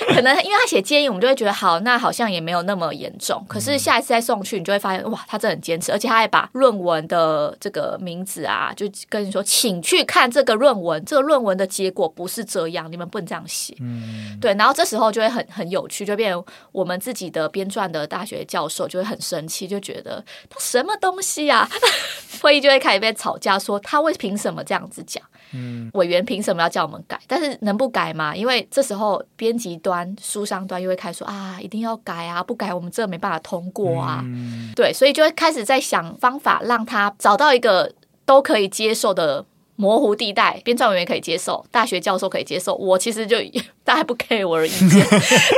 [0.13, 3.43] 可能因为他写建议，我们就会觉得好，那好像也没有那么严重。
[3.47, 13.75] 可是下一次再送去，你就会发现哇，他真的很坚持，而且他还把论文的这个名字啊，就跟你说，请去看这个论文，这个论文的结果不是这样，你们不能这样写。
[13.79, 14.53] 嗯，对。
[14.55, 21.69] 然后这时候就会很很有趣，就变成我们自己的编撰的大学教授就会很生气，就觉得他什么东西啊？
[22.41, 25.23] 会议就会开始被吵架，说他为凭什么这样子讲？
[25.53, 27.19] 嗯，委员凭什么要叫我们改？
[27.27, 28.35] 但是能不改吗？
[28.35, 34.21] 因为这时候编辑端、书商端又会开始说啊，一定要改啊，不改我们这没办法通过啊。
[34.25, 37.93] 嗯、对，所以就会开始在想方法，让他找到一个
[38.25, 40.59] 都可以接受的模糊地带。
[40.63, 43.37] 编撰委员可以接受，大学教授可以接受，我其实就
[43.83, 45.05] 大家不 care 我的意见。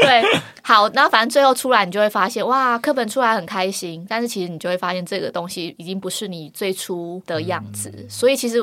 [0.02, 0.24] 对，
[0.62, 7.92] 好，那反正最后出来，你就会发现哇，课本出来很开心，但是其实你就会发现这个东西已经不是你最初的样子。
[7.96, 8.62] 嗯、所以其实，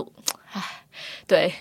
[0.52, 0.81] 唉。
[1.32, 1.54] 对。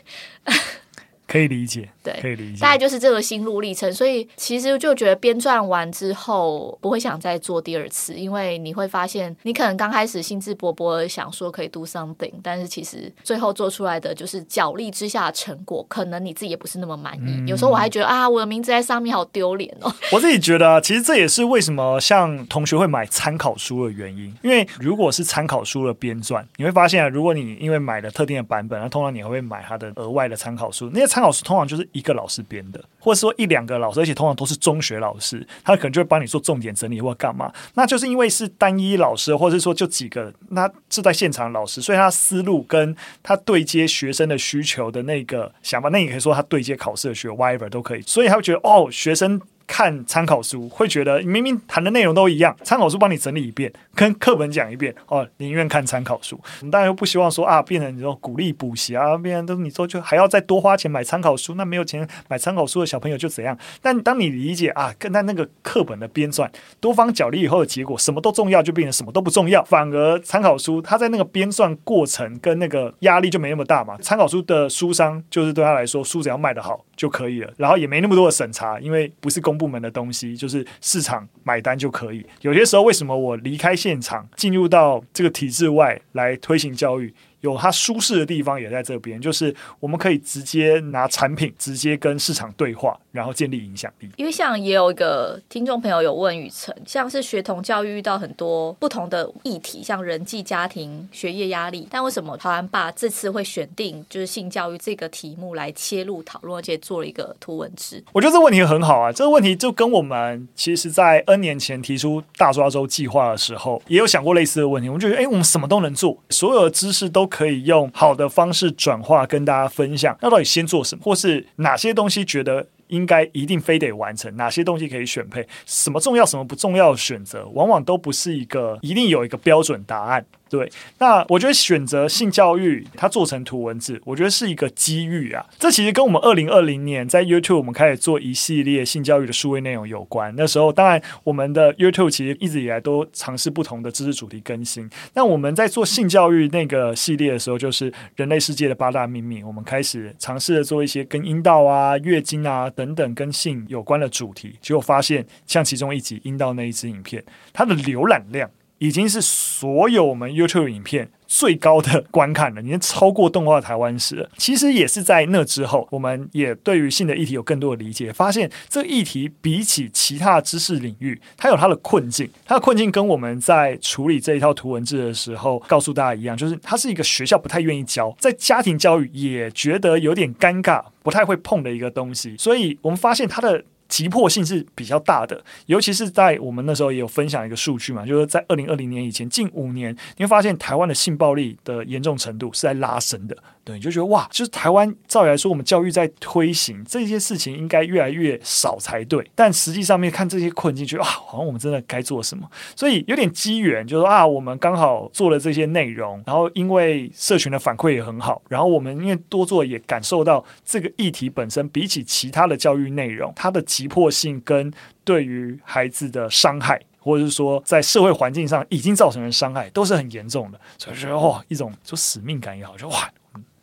[1.32, 3.91] 可以理解，对，可以理解，大概就是这个心路历程。
[3.94, 17.22] 所以其实就觉得编撰完之后不会想再做第二次，因为你会发现，你可能刚开始兴致勃勃的想说可以 do something，但是其实最后做出来的就是脚力之下的成果，可能你自己也不是那么满意。
[17.26, 19.89] 嗯、有时候我还觉得啊，我的名字在上面好丢脸哦。
[20.12, 31.20] 我自己觉得啊，其实这也是为什么像同学会买参考书的原因，因为如果是参考书的编撰，你会发现啊，如果你因为买了特定的版本，那通常你还会买它的额外的参考书，那些参。
[31.21, 37.51] 老师通常就是一个老师编的，或者说一两个老师，而且通常都是中学老师，他可能就会帮你做重点整理或干嘛。
[37.75, 49.39] 那就是因为是单一老师，或者说就几个，那是在现场老师，所以他思路跟他对接学生的需求的那个想法，那你可以说他对接考试的学 whatever 都可以，所以他会觉得哦，学生。
[49.71, 56.38] 看参考书会觉得明明谈的内容都一样，参考书帮你整理一遍，跟课本讲一遍哦，宁愿看参考书。
[56.60, 63.57] 我们当然又不希望说啊，变成你说鼓励补习啊，变成都你说就还要再多花钱买参考书，那没有钱买参考书的小朋友就怎样？
[63.81, 66.49] 但当你理解啊，跟他那个课本的编撰
[66.81, 69.63] 多方角力以后的结果，什么都重要，就变成什么都不重要。
[69.63, 73.97] 反而参考书它在那个编撰过程跟那个压力就没那么大嘛。
[74.01, 82.26] 参考书的书商就是对他来说，书只要卖得好就可以了，然后也没那么多的审查，因为不是公部门的东西，就是市场买单就可以。
[82.41, 87.13] 有些时候，为什么我离开现场，进入到这个体制外来推行教育？
[87.41, 94.10] 有它舒适的地方也在这边，就是我们可以直接拿产品直接跟市场对话，然后建立影响力。
[94.15, 108.04] 因为像也有一个听众朋友有问雨辰，像是学童教育遇到很多不同的议题，像人际、家庭、学业压力，但为什么台湾爸这次会选定就是性教育这个题目来切入讨论，而且做了一个图文志？
[108.13, 114.88] 我觉得这问题很好啊，这个问题就跟我们其实在 N 年前提出大抓周计划的时候，也有想过类似的问题。
[114.88, 117.31] 我们就觉得，哎，我们什么都能做，所有的知识都。
[117.32, 120.15] 可以用好的方式转化跟大家分享。
[120.22, 124.36] 那到底先做什么，或是哪些东西觉得应该一定非得完成？
[124.36, 125.48] 哪些东西可以选配？
[125.65, 130.26] 什么重要，什么不重要的选择，往往都不是一个一定有一个标准答案。
[130.52, 135.46] 对，那我觉得选择性教育，它做成图文字，我觉得是一个机遇啊。
[135.58, 140.34] 这其实跟我们二零二零年在 YouTube 我们开始做一系列性教育的数位内容有关。
[140.36, 144.90] 那时候，当然我们的 YouTube 其实一直以来都尝试不同的知识主题更新。
[145.14, 158.52] 那我们在做性教育那个系列的时候，就是人类世界的八大秘密，我们开始尝试着做一些跟阴道啊、月经啊等等跟性有关的主题，结果发现，像其中一集阴道那一支影片，它的浏览量。
[158.82, 164.28] 已经是所有我们 YouTube 影片最高的观看了，已经超过动画台湾史了。
[164.38, 172.28] 其实也是在那之后，我们也对于性的议题有更多的理解，发现这个议题比起其他知识领域，它有它的困境。
[172.44, 182.36] 它的困境跟我们在处理这一套图文字的时候告诉大家一样，就是它是一个学校不太愿意教，在家庭教育也觉得有点尴尬，不太会碰的一个东西。
[182.39, 183.63] 所以我们发现它的。
[183.91, 193.36] 急迫性是比较大的，尤其是在我们那时候也有分享一个数据嘛，就是在二零二零年以前，近五年你会发现台湾的性暴力的严重程度是在拉升的。
[193.64, 223.07] 对，你就觉得哇，就是台湾照理来说，我们教育在推行这些事情应该越来越少才对，但实际上面看这些困境，觉得啊，好像我们真的该做什么，所以有点机缘，就是说啊，我们刚好做了这些内容，然后因为社群的反馈也很好，然后我们因为多做也感受到这个议题本身比起其他的教育内容，它的急迫性跟对于孩子的伤害，或者是说在社会环境上已经造成的伤害，都是很严重的，所以觉得哇，一种就使命感也好，就哇。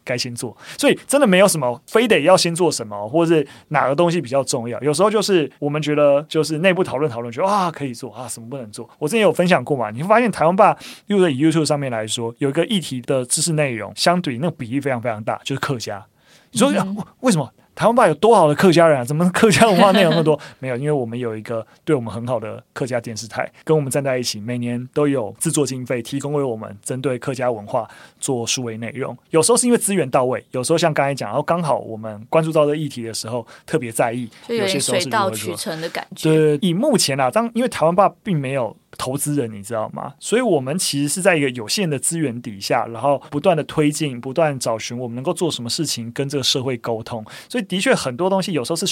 [0.09, 4.80] 该先做，所以真的没有什么非得要先做什么，或者是哪个东西比较重要。
[4.80, 8.88] 有时候就是我们觉得就是内部讨论讨论，觉得啊可以做啊，什么不能做。
[8.98, 10.74] 我之前有分享过嘛，你会发现台湾爸，
[11.09, 16.02] 又在 YouTube 上面来说，有一个议题的知识内容，相对那个比例非常非常大，就是客家。
[16.50, 17.52] 你说、嗯、为什么？
[17.79, 19.05] 台湾爸有多好的客家人啊？
[19.05, 20.37] 怎么客家文化内容那么多？
[20.59, 29.16] 没有，因为我们有一个对我们很好的客家电视台，跟我们站在一起，每年都有制作经费提供给我们，针对客家文化做数位内容。
[29.31, 36.29] 有时候是因为资源到位，有时候像刚才讲，然后刚好我们关注到这议题的时候，特别在意，有些时候是水到渠成的感觉。
[36.29, 38.76] 对，以目前啊，当因为台湾爸并没有。
[38.97, 40.14] 投资人，你知道吗？
[40.18, 47.24] 所以，我们其实是在一个有限的资源底下，然后不断的推进，不断找寻我们能够做什么事情，跟这个社会沟通。
[47.49, 48.86] 所以，的确很多东西有时候是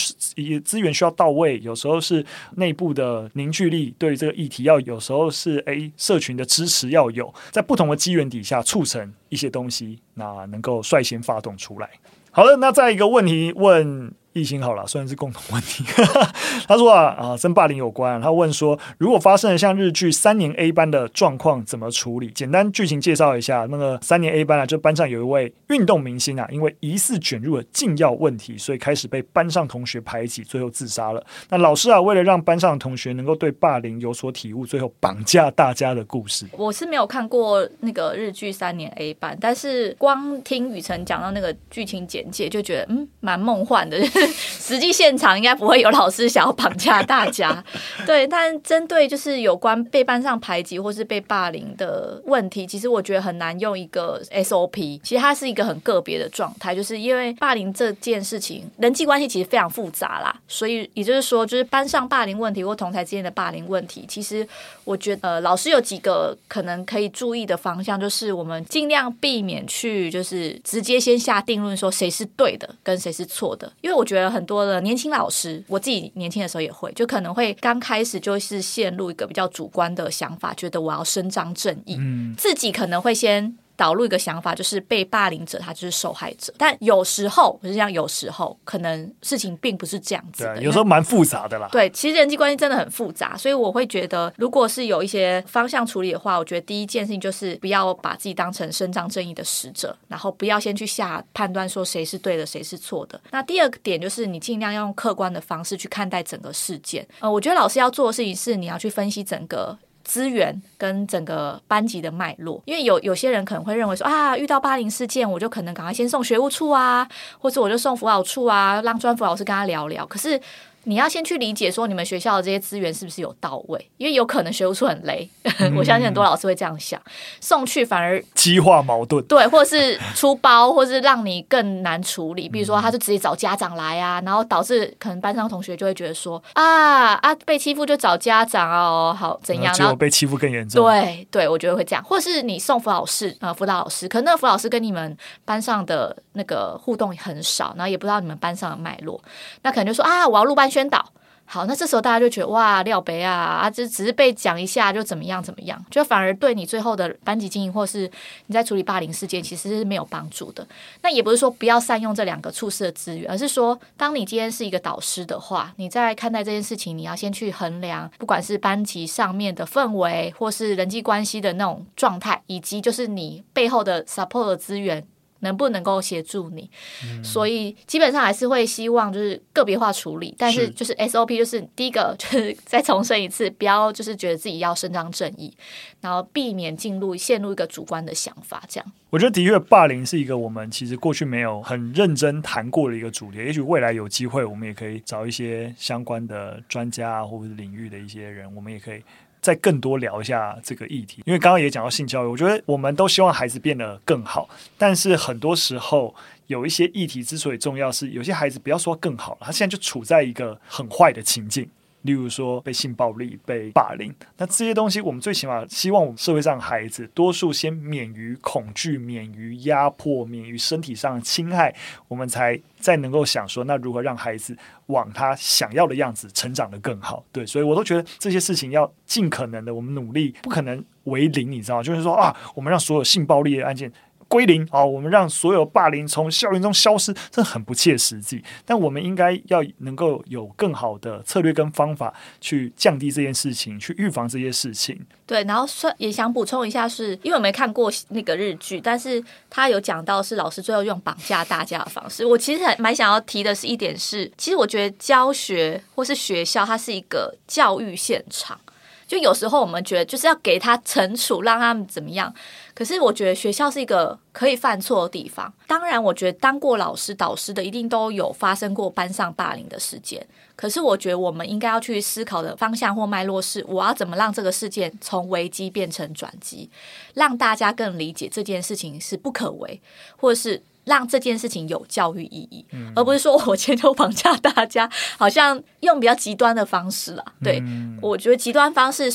[0.60, 2.24] 资源需要到位，有时候是
[2.56, 11.88] 内部的凝聚力对于这个议题要，有时候是诶社群的支持要有，在不同的机缘底下促成一些东西，那能够率先发动出来。
[12.30, 14.12] 好了，那再一个问题问。
[14.36, 15.82] 疫情好了，虽然是共同问题。
[16.68, 18.20] 他说啊啊，跟霸凌有关。
[18.20, 22.28] 他问说，如果发生了像日剧三年 A 班的状况，怎么处理？
[22.32, 23.66] 简单剧情介绍一下。
[23.70, 31.24] 那个三年 A 班啊，就班上有一位运动明星啊，因为疑似卷入了禁药问题，所以开始被班上同学排挤，最后自杀了。
[31.48, 36.44] 那老师啊，为了让班上的同学能够对霸凌有所体悟，最后绑架大家的故事。
[36.52, 43.96] 我是没有看过那个日剧三年 A 班，但是光听雨辰讲到那个剧情简介，就觉得嗯，蛮梦幻的。
[44.58, 47.62] 实际现场应该不会有老师想要绑架大家，
[48.06, 48.26] 对。
[48.26, 55.00] 但针对就是有关被班上排挤或是被霸凌的问题，其实我觉得很难用一个 SOP。
[55.02, 60.34] 其实它是一个很个别的状态，就是因为霸凌这件事情，人际关系其实非常复杂啦。
[60.48, 64.46] 所以也就是说，就是班上霸凌问题或同台之间的霸凌问题，其实
[64.84, 74.15] 我觉得呃，老师有几个可能可以注意的方向，就是我们尽量避免去就是直接先下定论说谁是对的跟谁是错的，因为我觉得。
[74.30, 83.56] 很多的年轻老师，我自己年轻的时候也会，就可能会刚开始就是陷入一个比较主观的想法，觉得我要伸张正义，嗯，自己可能会先。
[83.76, 91.68] 导入一个想法，就是被霸凌者他就是受害者，但有时候不是这样，有时候可能事情并不是这样子的，有时候蛮复杂的啦。
[91.70, 103.20] 对，其实人际关系真的很复杂，所以我会觉得，如果是有一些方向处理的话，我觉得第一件事情就是不要把自己当成伸张正义的使者，然后不要先去下判断说谁是对的，谁是错的。
[103.30, 107.06] 那第二个点就是你尽量要用客观的方式去看待整个事件。
[107.20, 109.76] 呃，我觉得老师要做的事情是你要去分析整个。
[110.06, 117.06] 资源跟整个班级的脉络，因为有有些人可能会认为说啊，遇到霸凌事件，我就可能赶快先送学务处啊，
[117.38, 120.06] 或者我就送辅导处啊，让专辅老师跟他聊聊。
[120.06, 120.40] 可是。
[120.88, 125.28] 你要先去理解说你们学校的这些资源是不是有到位，因为有可能学务处很雷，
[125.58, 127.00] 嗯、我相信很多老师会这样想，
[127.40, 132.48] 送去反而激化矛盾， 对，或者是出包，或者是让你更难处理。
[132.48, 139.74] 比如说，他就直接找家长来啊，然后导致可能班上同学就会觉得说啊啊被欺负就找家长哦，好怎样？
[139.76, 140.84] 然后被欺负更严重。
[140.84, 149.20] 对对，我觉得会这样，或者是你送辅导老师呃辅导老师，可能那个辅导老师跟你们班上的那个互动很少，然后也不知道你们班上的脉络，
[149.62, 151.02] 那可能就说啊我要录班宣导。
[151.48, 158.10] 好，那这时候大家就觉得哇，廖北啊啊，这只是被讲一下就怎么样怎么样，就反而对你最后的班级经营或是
[158.48, 160.66] 你在处理霸凌事件其实是没有帮助的。
[161.02, 175.06] 那也不是说不要善用这两个处事的资源，而是说，当你今天是一个导师的话，你在看待这件事情，你要先去衡量，不管是班级上面的氛围，或是人际关系的那种状态，以及就是你背后的 support 的资源。
[175.40, 176.70] 能不能够协助你？
[177.04, 185.54] 嗯、所以基本上还是会希望就是个别化处理，但是就是 SOP 就是第一个 就是再重申一次，不要就是觉得自己要伸张正义，
[186.00, 188.62] 然后避免进入陷入一个主观的想法。
[188.68, 199.02] 这样，我觉得的确霸凌是一个我们其实过去没有很认真谈过的一个主题，也许未来有机会，我们也可以找一些相关的专家或者是领域的一些人，我们也可以。
[199.40, 206.14] 再更多聊一下这个议题，因为刚刚也讲到性教育，我觉得我们都希望孩子变得更好，但是很多时候
[206.48, 211.68] 有一些议题之所以重要，是有些孩子不要说更好了，他现在就处在一个很坏的情境。
[212.06, 221.74] 例如说被性暴力、被霸凌，那这些东西，我们最起码希望我们社会上孩子多数先免于恐惧、免于压迫、免于身体上的侵害，
[222.08, 227.24] 我们才再能够想说，那如何让孩子往他想要的样子成长得更好？
[227.32, 231.82] 对，所以我都觉得这些事情要尽可能的，我们努力，不可能为零，你知道吗？
[231.82, 233.92] 就是说啊，我们让所有性暴力的案件。
[234.28, 238.42] 归零好，我们让所有霸凌从校园中消失，这很不切实际。
[238.64, 245.00] 但我们应该要能够有更好的策略跟方法去降低这件事情，去预防这些事情。
[245.24, 252.24] 对，然后算也想补充一下是，是因为我没看过那个日剧，但是他有讲到是老师最后用绑架大家的方式。
[252.24, 258.58] 我其实还蛮想要提的是一点是，其实我觉得教学或是学校，它是一个教育现场。
[259.06, 262.34] 就有时候我们觉得就是要给他惩处，让他们怎么样。
[262.74, 265.52] 可是我觉得学校是一个可以犯错的地方。
[265.66, 270.26] 当然，我觉得当过老师、导师的一定都有发生过班上霸凌的事件。
[270.56, 276.68] 可是我觉得我们应该要去思考的方向或脉络是：我要怎么让这个事件从危机变成转机，
[277.14, 279.80] 让大家更理解这件事情是不可为，
[280.16, 280.62] 或者是。
[280.86, 287.24] 让这件事情有教育意义，嗯、而不是说我前头绑架大家，好像用比较极端的方式了。
[287.42, 289.12] 对、嗯、我觉得极端方式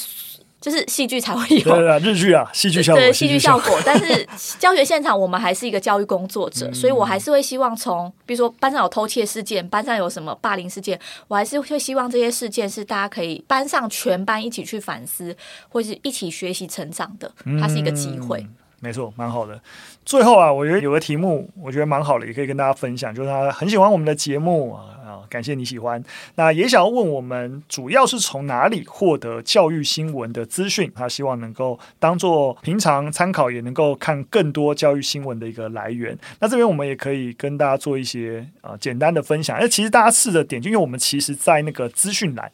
[0.59, 3.79] 就是戏剧才会有，对对对，日剧啊， 戏剧效果，对戏剧效果。
[3.85, 4.27] 但是
[4.59, 10.99] 教学现场，我们还是一个教育工作者，嗯、所以我还是会希望从，比如说班上有偷窃事件，班上有什么霸凌事件，
[11.29, 15.33] 我还是会希望这些事件是大家可以班上全班一起去反思，
[15.69, 18.41] 或是一起学习成长的，它是一个机会。
[18.41, 19.61] 嗯没错，蛮好的。
[20.03, 26.03] 最后啊，我觉得有个题目，我觉得蛮好的，也可以跟大家分享，就是他很喜欢我们的节目啊啊，感谢你喜欢。
[26.33, 30.91] 那也想要问我们，主要是从哪里获得教育新闻的资讯？
[30.95, 36.17] 他希望能够当做平常参考，也能够看更多教育新闻的一个来源。
[36.39, 39.59] 那这边我们也可以跟大家做一些啊简单的分享。
[39.61, 42.51] 那其实大家试着点进，因为我们其实在那个资讯栏。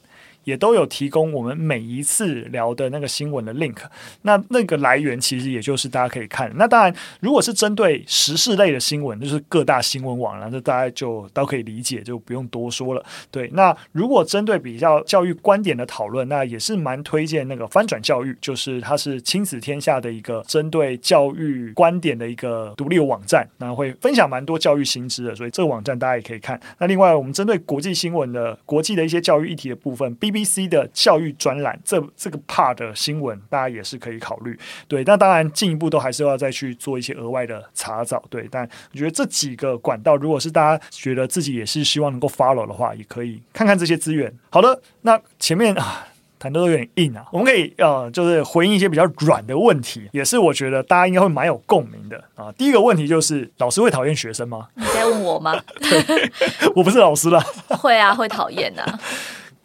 [0.48, 3.76] 也都有提供我们每一次聊的那个新闻的 link，
[4.22, 6.50] 那那个来源其实也就是大家可以看。
[6.56, 13.04] 那当然，如果是针对时事类的新闻，就是各大新闻网了，这大家就都可以理解，就不用多说了。
[13.30, 26.58] 对，那如果针对比较教育观点的讨论，那也是蛮推荐那个翻转教育，就是它是亲子天下的一个针对教育观点的一个独立网站，那会分享蛮多教育新知的，所以这个网站大家也可以看。
[26.80, 34.58] 那另外，我们针对国际新闻的国际的一些教育议题的部分，B B C 的教育专栏，这这个 part 的新闻，大家也是可以考虑。
[34.88, 38.24] 对，那当然进一步都还是要再去做一些额外的查找。
[38.30, 44.34] 对，但我觉得这几个管道，如果是大家觉得自己也是希望能够 follow 的话，也可以看看这些资源。
[44.50, 46.08] 好的，那前面啊
[46.40, 52.52] 谈的都有点硬啊，我们可以呃，就是回应一些比较软的问题，也是我觉得大家应该会蛮有共鸣的啊。
[52.52, 54.68] 第一个问题就是，老师会讨厌学生吗？
[54.76, 55.60] 你在问我吗？
[55.82, 56.32] 对，
[56.76, 57.44] 我不是老师啦。
[57.82, 59.00] 会啊，会讨厌啊。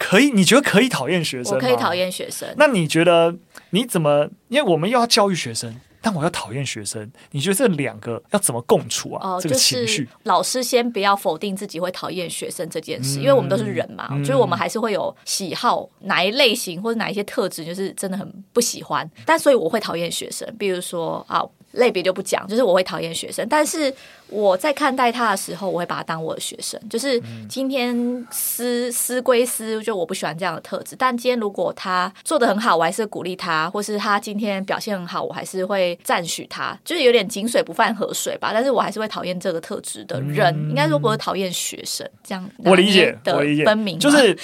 [0.03, 0.29] 可以？
[0.31, 1.59] 你觉得可以讨厌学生吗？
[1.61, 2.47] 我可以讨厌学生。
[2.57, 3.33] 那你觉得
[3.69, 4.29] 你怎么？
[4.49, 7.09] 因为我们又要教育学生，但我要讨厌学生。
[7.31, 9.35] 你觉得这两个要怎么共处啊？
[9.35, 10.03] 哦、这个情绪。
[10.03, 19.09] 就是、老师先不要否定自己会讨厌学生这件事，嗯、因为我们都是人嘛，所以、嗯、我们还是会有喜好哪一类型或者哪一些特质，就是真的很不喜欢。
[19.25, 21.41] 但所以我会讨厌学生，比如说啊。
[21.73, 23.93] 类别就不讲，就是我会讨厌学生，但是
[24.27, 26.79] 我在看待他的时候，我会把他当我的学生。
[26.89, 27.95] 就是今天
[28.31, 30.95] 私私归私，就我不喜欢这样的特质。
[30.97, 36.77] 但今天如果他做的很好，我还是鼓励他；或是他今天表现很好，我还是会赞许他。
[36.85, 38.51] 就是有点井水不犯河水吧。
[38.53, 40.53] 但是我还是会讨厌这个特质的人。
[40.55, 42.49] 嗯、应该说不是讨厌学生这样。
[42.57, 43.65] 我理解，我理解。
[43.65, 44.37] 分明就是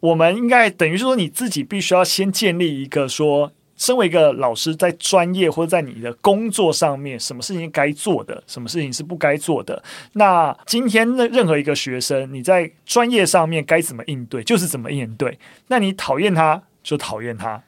[0.00, 3.52] 我们应该等于是说，你自己必须要先建立一个说。
[3.82, 9.82] 身为一个老师，在专业或者在你的工作上面，什么事情该做的，什么事情是不该做的。
[10.12, 15.36] 那今天任任何一个学生，你在专业上面该怎么应对，就是怎么应对。
[15.66, 17.60] 那你讨厌他，就讨厌他。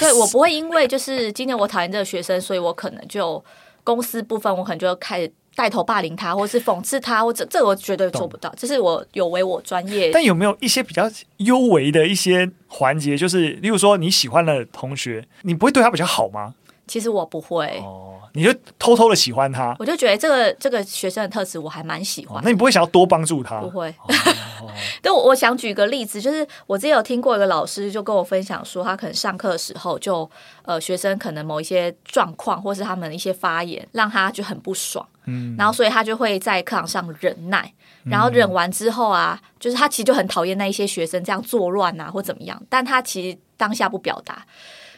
[0.00, 3.44] 对，我不会因为就是今天我讨厌这个学生，所以我可能就
[3.84, 5.30] 公司部分，我可能就开。
[5.54, 8.52] 带头霸凌他，或是讽刺他，或者这我绝对做不到。
[8.56, 10.10] 这是我有违我专业。
[10.12, 13.16] 但有没有一些比较优为的一些环节？
[13.16, 16.54] 就是，例如说你喜欢的同学，你不会对他比较好吗？
[16.86, 22.40] 其实我不会哦，你就偷偷的喜欢他，我就觉得这个这个学生的特质我还蛮喜欢、哦。
[22.44, 23.60] 那你不会想要多帮助他？
[23.60, 23.94] 不会。
[25.00, 30.28] 但我我想举个例子，就是我之前有听过一个老师就跟我分享说，他可能上课的时候就
[30.64, 37.72] 呃学生可能某一些状况或是他们的一些发言让他就很不爽，嗯，然后所以他就会在课堂上忍耐，
[38.04, 44.44] 然后忍完之后啊，就是他其实就很讨厌那一些学生这样作乱啊或怎么样，但他其实当下不表达。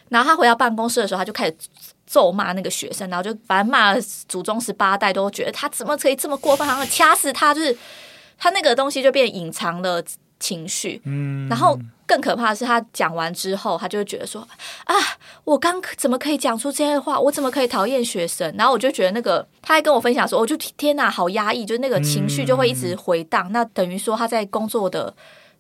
[0.09, 1.57] 然后他回到办公室的时候，他就开始
[2.07, 7.77] 咒骂那个学生，然后就反正骂了祖宗十八代，都觉得他怎么可以这么过分，好像掐死他，就是
[8.39, 10.03] 他那个东西就变隐藏了
[10.39, 11.01] 情绪。
[11.05, 14.47] 嗯，然后更可怕的是，他讲完之后，他就会觉得说
[14.85, 14.95] 啊，
[15.45, 17.19] 我刚怎么可以讲出这些话？
[17.19, 18.55] 我怎么可以讨厌学生？
[18.59, 23.51] 然后我就觉得那个，他还跟我分享说，我就天哪，好压抑，就那个情绪就会一直回荡。
[23.51, 25.15] 那等于说他在工作的。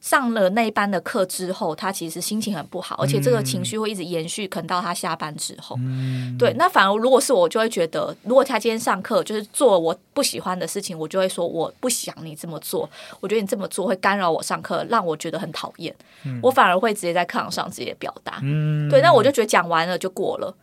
[0.05, 5.75] 上了那一班的课之后，他其实心情很不好，而且这个情绪会一直延续，可能到他下班之后。
[5.79, 12.87] 嗯、对，那反而如果是我，就会觉得，如果他今天上课就是做我不喜欢的事情，我就会说我不想你这么做，
[13.21, 15.95] 我觉得你这么做会干扰我上课，让我觉得很讨厌。
[16.27, 18.41] 嗯、我反而会直接在课堂上直接表达。
[18.43, 20.55] 嗯、对，那我就觉得讲完了就过了。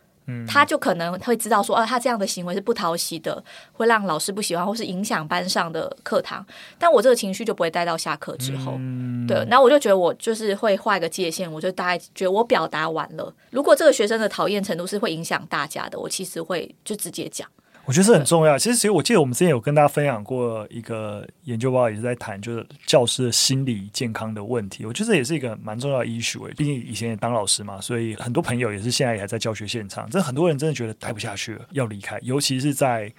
[0.46, 3.42] 他就可能会知道说，啊，他这样的行为是不讨喜的，
[3.72, 6.44] 会让老师不喜欢，或是影响班上的课堂。
[6.78, 8.74] 但我这个情绪就不会带到下课之后。
[8.78, 13.34] 嗯、对，那我就觉得我就是会画一个界限，我就大概觉得我表达完了。
[13.50, 17.48] 如果这个学生的讨厌程度是会影响大家的，我其实会就直接讲。
[17.84, 18.56] 我觉得这很重要。
[18.58, 24.86] 其实，其实我记得我们之前有跟大家分享过一个研究报告，也是在谈就是教师的心理健康的问题。
[24.86, 26.46] 我觉得这也是一个蛮重要的 issue。
[26.54, 30.08] 毕竟以前也当老师嘛，所以很多朋友也是现在也还在教学现场。
[30.10, 32.18] 这很多人真的觉得待不下去了，要离开。
[32.22, 33.12] 尤其是在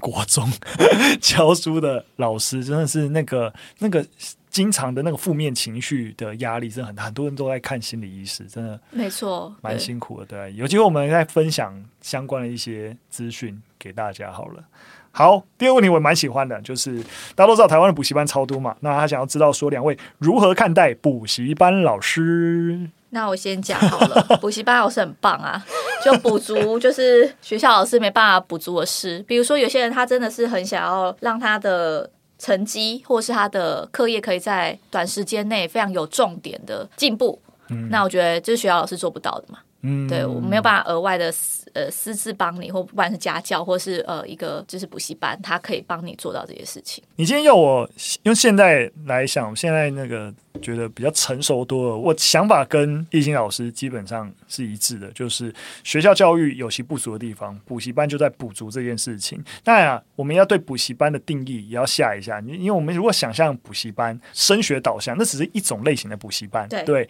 [0.00, 0.50] 国中
[1.20, 4.04] 教书的老师，真的是那个那个。
[4.50, 10.26] 经常的那个负面情绪的压力，真的很大，很多人都在看心理医师，真的没错，蛮辛苦的。
[10.26, 14.62] 对，对，有机会我们再分享相关的一些资讯给大家好了。
[15.10, 17.02] 好，第二个问题我蛮喜欢的，就是
[17.34, 22.88] 大家都知道台湾的补习班超多嘛，那他想要知道说两位如何看待补习班老师？
[23.10, 25.64] 那我先讲好了，补习班老师很棒啊，
[26.04, 32.10] 就补足就是学校老师没办法补足的事，比如说有些人他真的是很想要让他的。
[32.40, 37.36] 成绩或是他的课业可以在短时间内非常有重点的进步，
[37.68, 39.58] 嗯，那我觉得这是学校老师做不到的嘛。
[39.82, 47.02] 嗯，对，我没有办法额外的私呃私自帮你，或不管是家教，或是呃一个就是补习班，他可以帮你做到这些事情。
[47.16, 47.88] 你今天要我
[48.24, 55.52] 用现在来想，现在那个觉得比较成熟多了，我想法跟懿心老师基本上是一致的，就是
[55.84, 59.42] 学校教育有其不足的地方，补习班就在补足这件事情。
[59.62, 66.82] 当然啊，我们要对补习班的定义也要下一下，因为我们如果想象补习班升学导向，那只是一种类型的补习班，对。
[66.82, 67.08] 对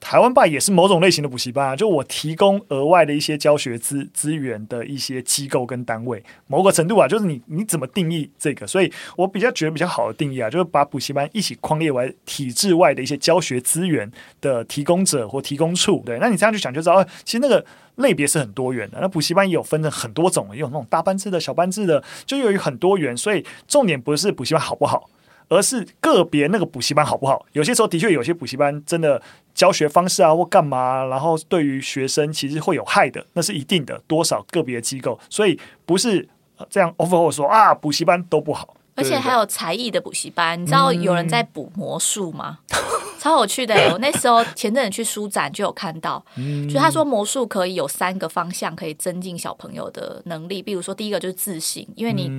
[0.00, 8.66] 台湾吧也是某种类型的补习班啊，就我提供额外的一些教学资资源的一些机构跟单位，某个程度啊，就是你你怎么定义这个？
[8.66, 16.02] 所以我比较觉得比较好的定义啊，就是把补习班一起框列为体制外的一些教学资源的提供者或提供处。
[16.06, 17.64] 对，那你这样去想就知道，其实那个
[17.96, 18.98] 类别是很多元的。
[19.00, 25.10] 那补习班也有分成很多种，也有那种大班制的小班制的，就由于很多元，所以重点不是补习班好不好。
[25.50, 27.44] 而是个别那个补习班好不好？
[27.52, 29.20] 有些时候的确有些补习班真的
[29.52, 34.00] 教学方式啊或干嘛，然后对于学生其实会有害的，那是一定的。
[34.06, 36.26] 多少个别的机构，所以不是
[36.70, 38.76] 这样 overall 说啊，补习班都不好。
[38.94, 42.58] 而且还有才艺的补习班，你知道有人在补魔术吗？
[42.68, 42.78] 嗯、
[43.18, 43.90] 超有趣的、欸！
[43.90, 52.30] 我那时候前阵子去书展就有看到，嗯、就他说魔术可以有三个方向可以增进小朋友的能力，比如说第一个就是自信，因为你。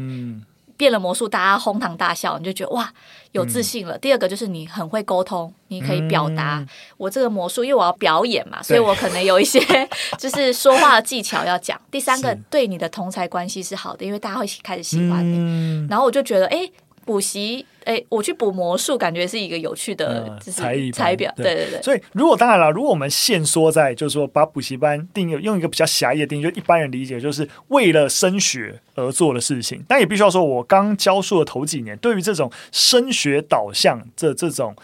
[0.81, 2.91] 嗯变了魔术，大家哄堂大笑，你就觉得哇，
[3.33, 3.95] 有自信了。
[3.95, 6.67] 嗯、第二个就是你很会沟通，你可以表达、嗯、
[6.97, 9.59] 我这个魔术，因为我要表演嘛，所以我可能有一些
[10.17, 11.79] 就是说话的技巧要讲。
[11.91, 15.37] 第三个对你的同才关系是好的，因为大家会开始喜欢你。
[15.37, 16.71] 嗯、然后我就觉得，哎、欸。
[17.03, 21.81] 补习，哎、欸，我去补魔术，感觉是一个有趣的才艺才表，对对对。
[21.81, 29.83] 所以，如果当然了，如果我们限缩在，就是说，把补习班定义用一个比较狭义的定义，就一般人理解，就是为了升学而做的事情。
[29.87, 34.75] 但也必须要说，我刚教书的头几年，对于这种升学导向这这种。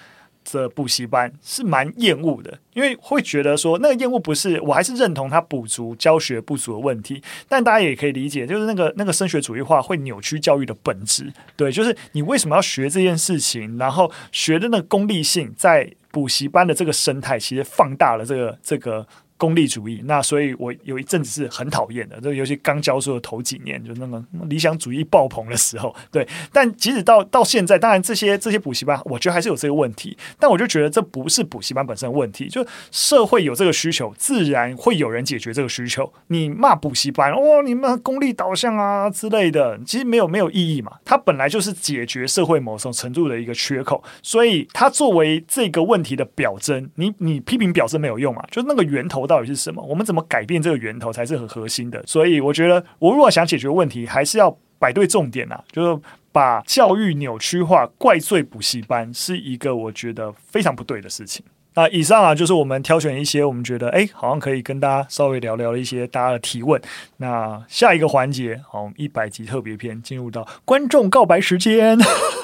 [0.49, 11.31] 这补习班是蛮厌恶的，因为会觉得说那个厌恶不是，我还是认同他补足教学不足的问题，但大家也可以理解，就是那个那个升学主义化会扭曲教育的本质。
[11.57, 19.05] 对，就是你为什么要学这件事情，然后学的那个功利性，在补习班的这个生态，其实放大了这个这个
[19.37, 20.01] 功利主义。
[20.05, 25.95] 那所以我有一阵子是很讨厌的，就尤其刚教书的头几年，就那个理想主义爆棚的时候。
[26.11, 30.17] 对，但即使到到现在，当然这些这些补习班，我觉得还是有这个问题。
[30.39, 36.11] 但我就觉得这不是补习班本身的问题，就社会有这个需求，自然会有人解决这个需求。
[36.27, 40.93] 你骂补习班，哦，你们功利导向啊之类的，其实没有没有意义嘛。
[41.05, 48.43] 它本来就是解决社会某种程度的一个缺口，所以它作为这个问题的表征，你你批评表征没有用嘛？
[48.49, 49.83] 就那个源头到底是什么？
[49.83, 52.01] 我们怎么改变这个源头才是很核心的？
[52.07, 56.01] 所以我觉得，我如果想解决问题，还是要摆对重点啊，就是
[56.31, 61.45] 把教育扭曲化，怪罪补习班，是一个我觉得非常不对的事情。
[61.73, 66.81] 那以上啊，就是我们挑选一些我们觉得哎，好像可以跟大家稍微聊聊一些大家的提问。
[67.17, 71.99] 那下一个环节，好，一百集特别篇，进入到观众告白时间。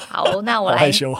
[0.08, 0.76] 好，那我来。
[0.78, 1.12] 害羞。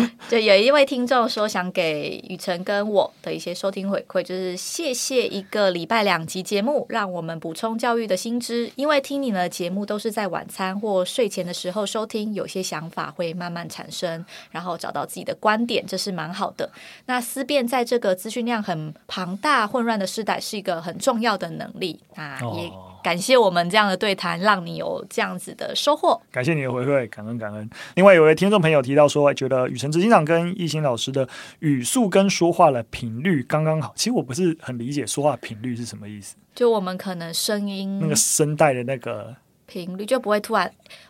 [0.28, 8.70] 就有一位听众说，想给雨辰跟我的一些收听回馈，就是谢谢一个礼拜两集节目，让我们补充教育的新知。
[8.76, 16.70] 因为听你的节目都是在晚餐或睡前的时候收听，有些想法会慢慢产生，然后找到自己的观点，这是蛮好的。
[17.06, 22.70] 那思辨在这个资讯量很庞大、混乱的时代，是一个很重要的能力啊，也。
[23.06, 26.20] 感谢我们这样的对谈，让你有这样子的收获。
[26.32, 27.70] 感谢你的回馈，感恩感恩。
[27.94, 31.28] 另外有位听众朋友提到说，觉得雨辰执行长跟懿心老师的
[31.60, 33.92] 语速跟说话的频率刚刚好。
[33.94, 36.34] 其实我不是很理解说话频率是什么意思。
[36.52, 39.36] 就我们可能声音那个声带的那个
[39.66, 40.68] 频率，就不会突然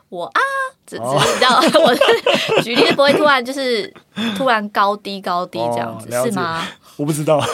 [0.08, 0.40] 我啊，
[0.86, 3.92] 只只知道 我举例不会突然就是
[4.36, 6.62] 突然高低高低这样子，哦、是吗？
[6.96, 7.42] 我不知道。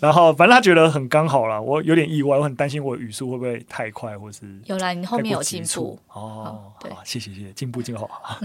[0.00, 1.60] 然后，反正他觉得很刚好啦。
[1.60, 6.62] 我有点意外，我很担心我语速会不会太快，或是有啦，你后面有进步哦。
[6.80, 8.38] 对，谢谢谢谢，进步进步好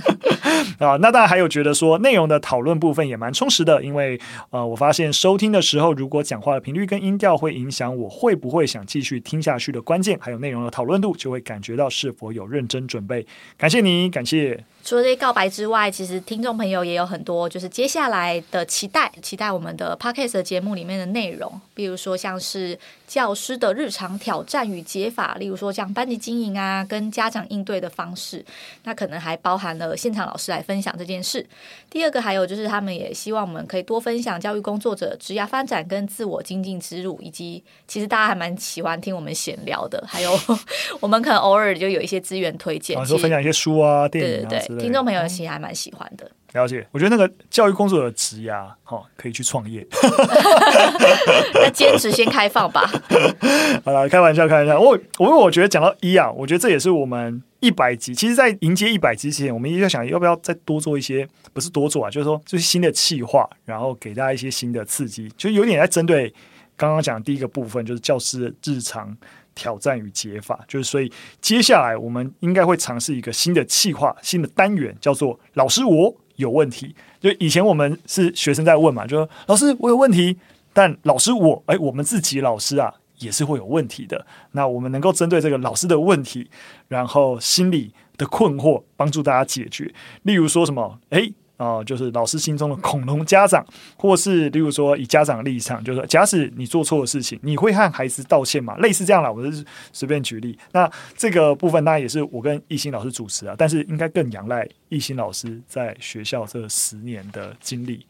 [0.80, 0.98] 啊。
[0.98, 4.20] 那当然还有觉得说内容的讨论部分也蛮充实的，因为
[4.52, 13.26] 呃，我发现收听的时候，如果讲话的频率跟音调会影响我会不会想继续听下去的关键，还有内容的讨论度，就会感觉到是否有认真准备。
[13.58, 14.66] 感谢你，感谢。
[14.84, 22.78] 除了这些告白之外，其实听众朋友也有很多，就是接下来的期待，期待我们的 Podcast 的节目里面的内容，比如说像是
[23.08, 28.44] 教师的日常挑战与解法，例如说像班级经营啊，跟家长应对的方式，
[28.84, 31.46] 那可能还包含了现场老师来分享这件事。
[31.90, 40.38] 第二个还有就是他们也希望我们可以多分享教育工作者职业发展跟自我精进之路，以及其实大家还蛮喜欢听我们闲聊的，还有
[41.00, 44.73] 我们可能偶尔就有一些资源推荐，说分享一些书啊、电影啊，对对对。
[44.80, 46.86] 听众朋友其实还蛮喜欢的，了解。
[46.92, 49.86] 我觉得那个教育工作者的职涯，哈，可以去创业。
[51.56, 52.90] 那坚持先开放吧。
[53.84, 54.80] 好了，开玩笑，开玩笑。
[54.80, 58.14] 我我我觉得讲到一啊，我觉得这也是我们一百集。
[58.14, 66.34] 其实，在迎接一百集之前，我们一直在想要不要再多做一些，不是多做啊，就是说就是新的企划，然后给大家一些新的刺激，就有点在针对
[66.76, 69.16] 刚刚讲的第一个部分，就是教师的日常。
[69.56, 76.96] 挑战与解法，就是所以接下来我们应该会尝试一个新的企划、新的单元，叫做“老师我有问题”。
[77.22, 80.38] 就以前我们是学生在问嘛，就说“老师我有问题”，
[80.74, 84.26] 但老师我哎，我们自己老师啊也是会有问题的。
[84.52, 86.50] 那我们能够针对这个老师的问题，
[86.88, 89.94] 然后心里的困惑，帮助大家解决。
[90.24, 91.32] 例如说什么哎。
[91.64, 98.76] 哦、就是老师心中的恐龙家长，或是例如说以家长的立场，就是说假使你做错的事情，你会和孩子道歉吗？
[98.78, 100.58] 类似这样啦，我是随便举例。
[100.74, 108.06] 那这个部分当然也是我跟懿心老师主持啊，但是应该更仰赖懿心老师在学校这十年的经历。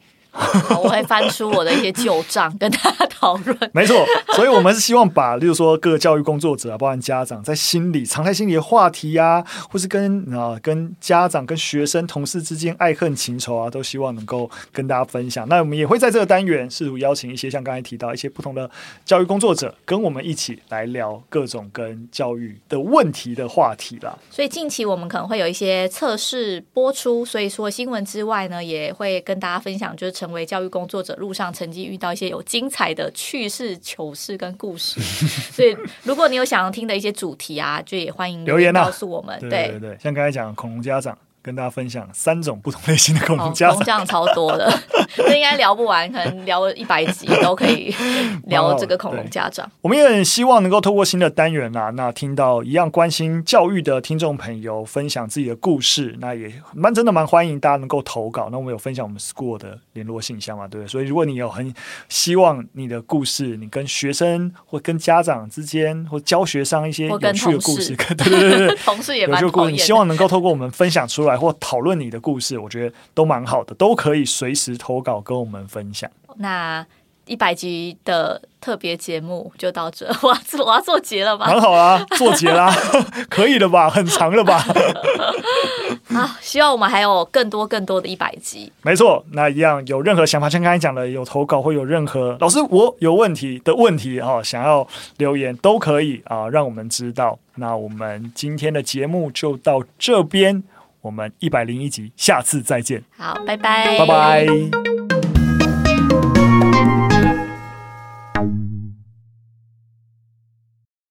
[0.82, 3.56] 我会翻出我的一些旧账跟大家讨论。
[3.72, 4.04] 没错，
[4.34, 15.48] 所以我们是希望把，例如说各个教育工作者啊，包含家长，在心里藏在心里的话题啊，或是跟啊跟家长、跟学生、同事之间爱恨情仇啊，都希望能够跟大家分享。
[15.48, 18.68] 那我们也会在这个单元试图邀请一些像刚才提到一些不同的
[19.04, 24.18] 教育工作者，跟我们一起来聊各种跟教育的问题的话题啦。
[24.30, 30.23] 所以近期我们可能会有一些测试播出，所以除了新闻之外呢，也会跟大家分享，就是。
[30.24, 34.98] 成为教育工作者路上，曾经遇到一些有精彩的趣事、糗事跟故事。
[35.52, 39.38] 所以，如果你有想要听的一些主题啊，就也欢迎留言告诉我们。
[39.38, 41.16] 对对对，像刚才讲恐龙家长。
[41.44, 44.72] 跟大家分享三种不同类型的恐龙家长，超多的，
[45.14, 47.94] 这应该聊不完，可能聊一百集都可以
[48.48, 49.70] 聊这个恐龙家长。
[49.82, 58.48] 我们也很希望能够透过新的单元、啊，那听到一样关心教育的听众朋友分享自己的故事，那也蛮真的蛮欢迎大家能够投稿。
[58.50, 60.90] 那我们有分享我们 school 的联络信箱嘛，对不对？
[60.90, 61.74] 所以如果你有很
[62.08, 69.74] 希望你的故事，你跟学生或跟家长之间或教学上一些有趣的故事，对对对对，同事也蛮讨厌。
[69.74, 71.33] 你希望能够透过我们分享出来。
[71.36, 76.10] 或讨论你的故事，我觉得都蛮好的，都可以随时投稿跟我们分享。
[76.36, 76.84] 那
[77.26, 81.46] 一百集的特别节目就到这， 我要做我要做结了吧？
[81.46, 82.70] 很好啊，做结啦，
[83.30, 83.88] 可以了吧？
[83.88, 84.58] 很长了吧？
[86.12, 88.70] 好，希望我们还有更多更多的一百集。
[88.82, 97.38] 没错，那一样有任何想法，像刚才讲的，有投稿或有任何老师我有问题的问题哈，想要留言都可以啊，让我们知道。
[97.56, 100.62] 那我们今天的节目就到这边，
[101.04, 103.04] 我们一百零一集，下次再见。
[103.14, 104.93] 好，拜拜，拜拜。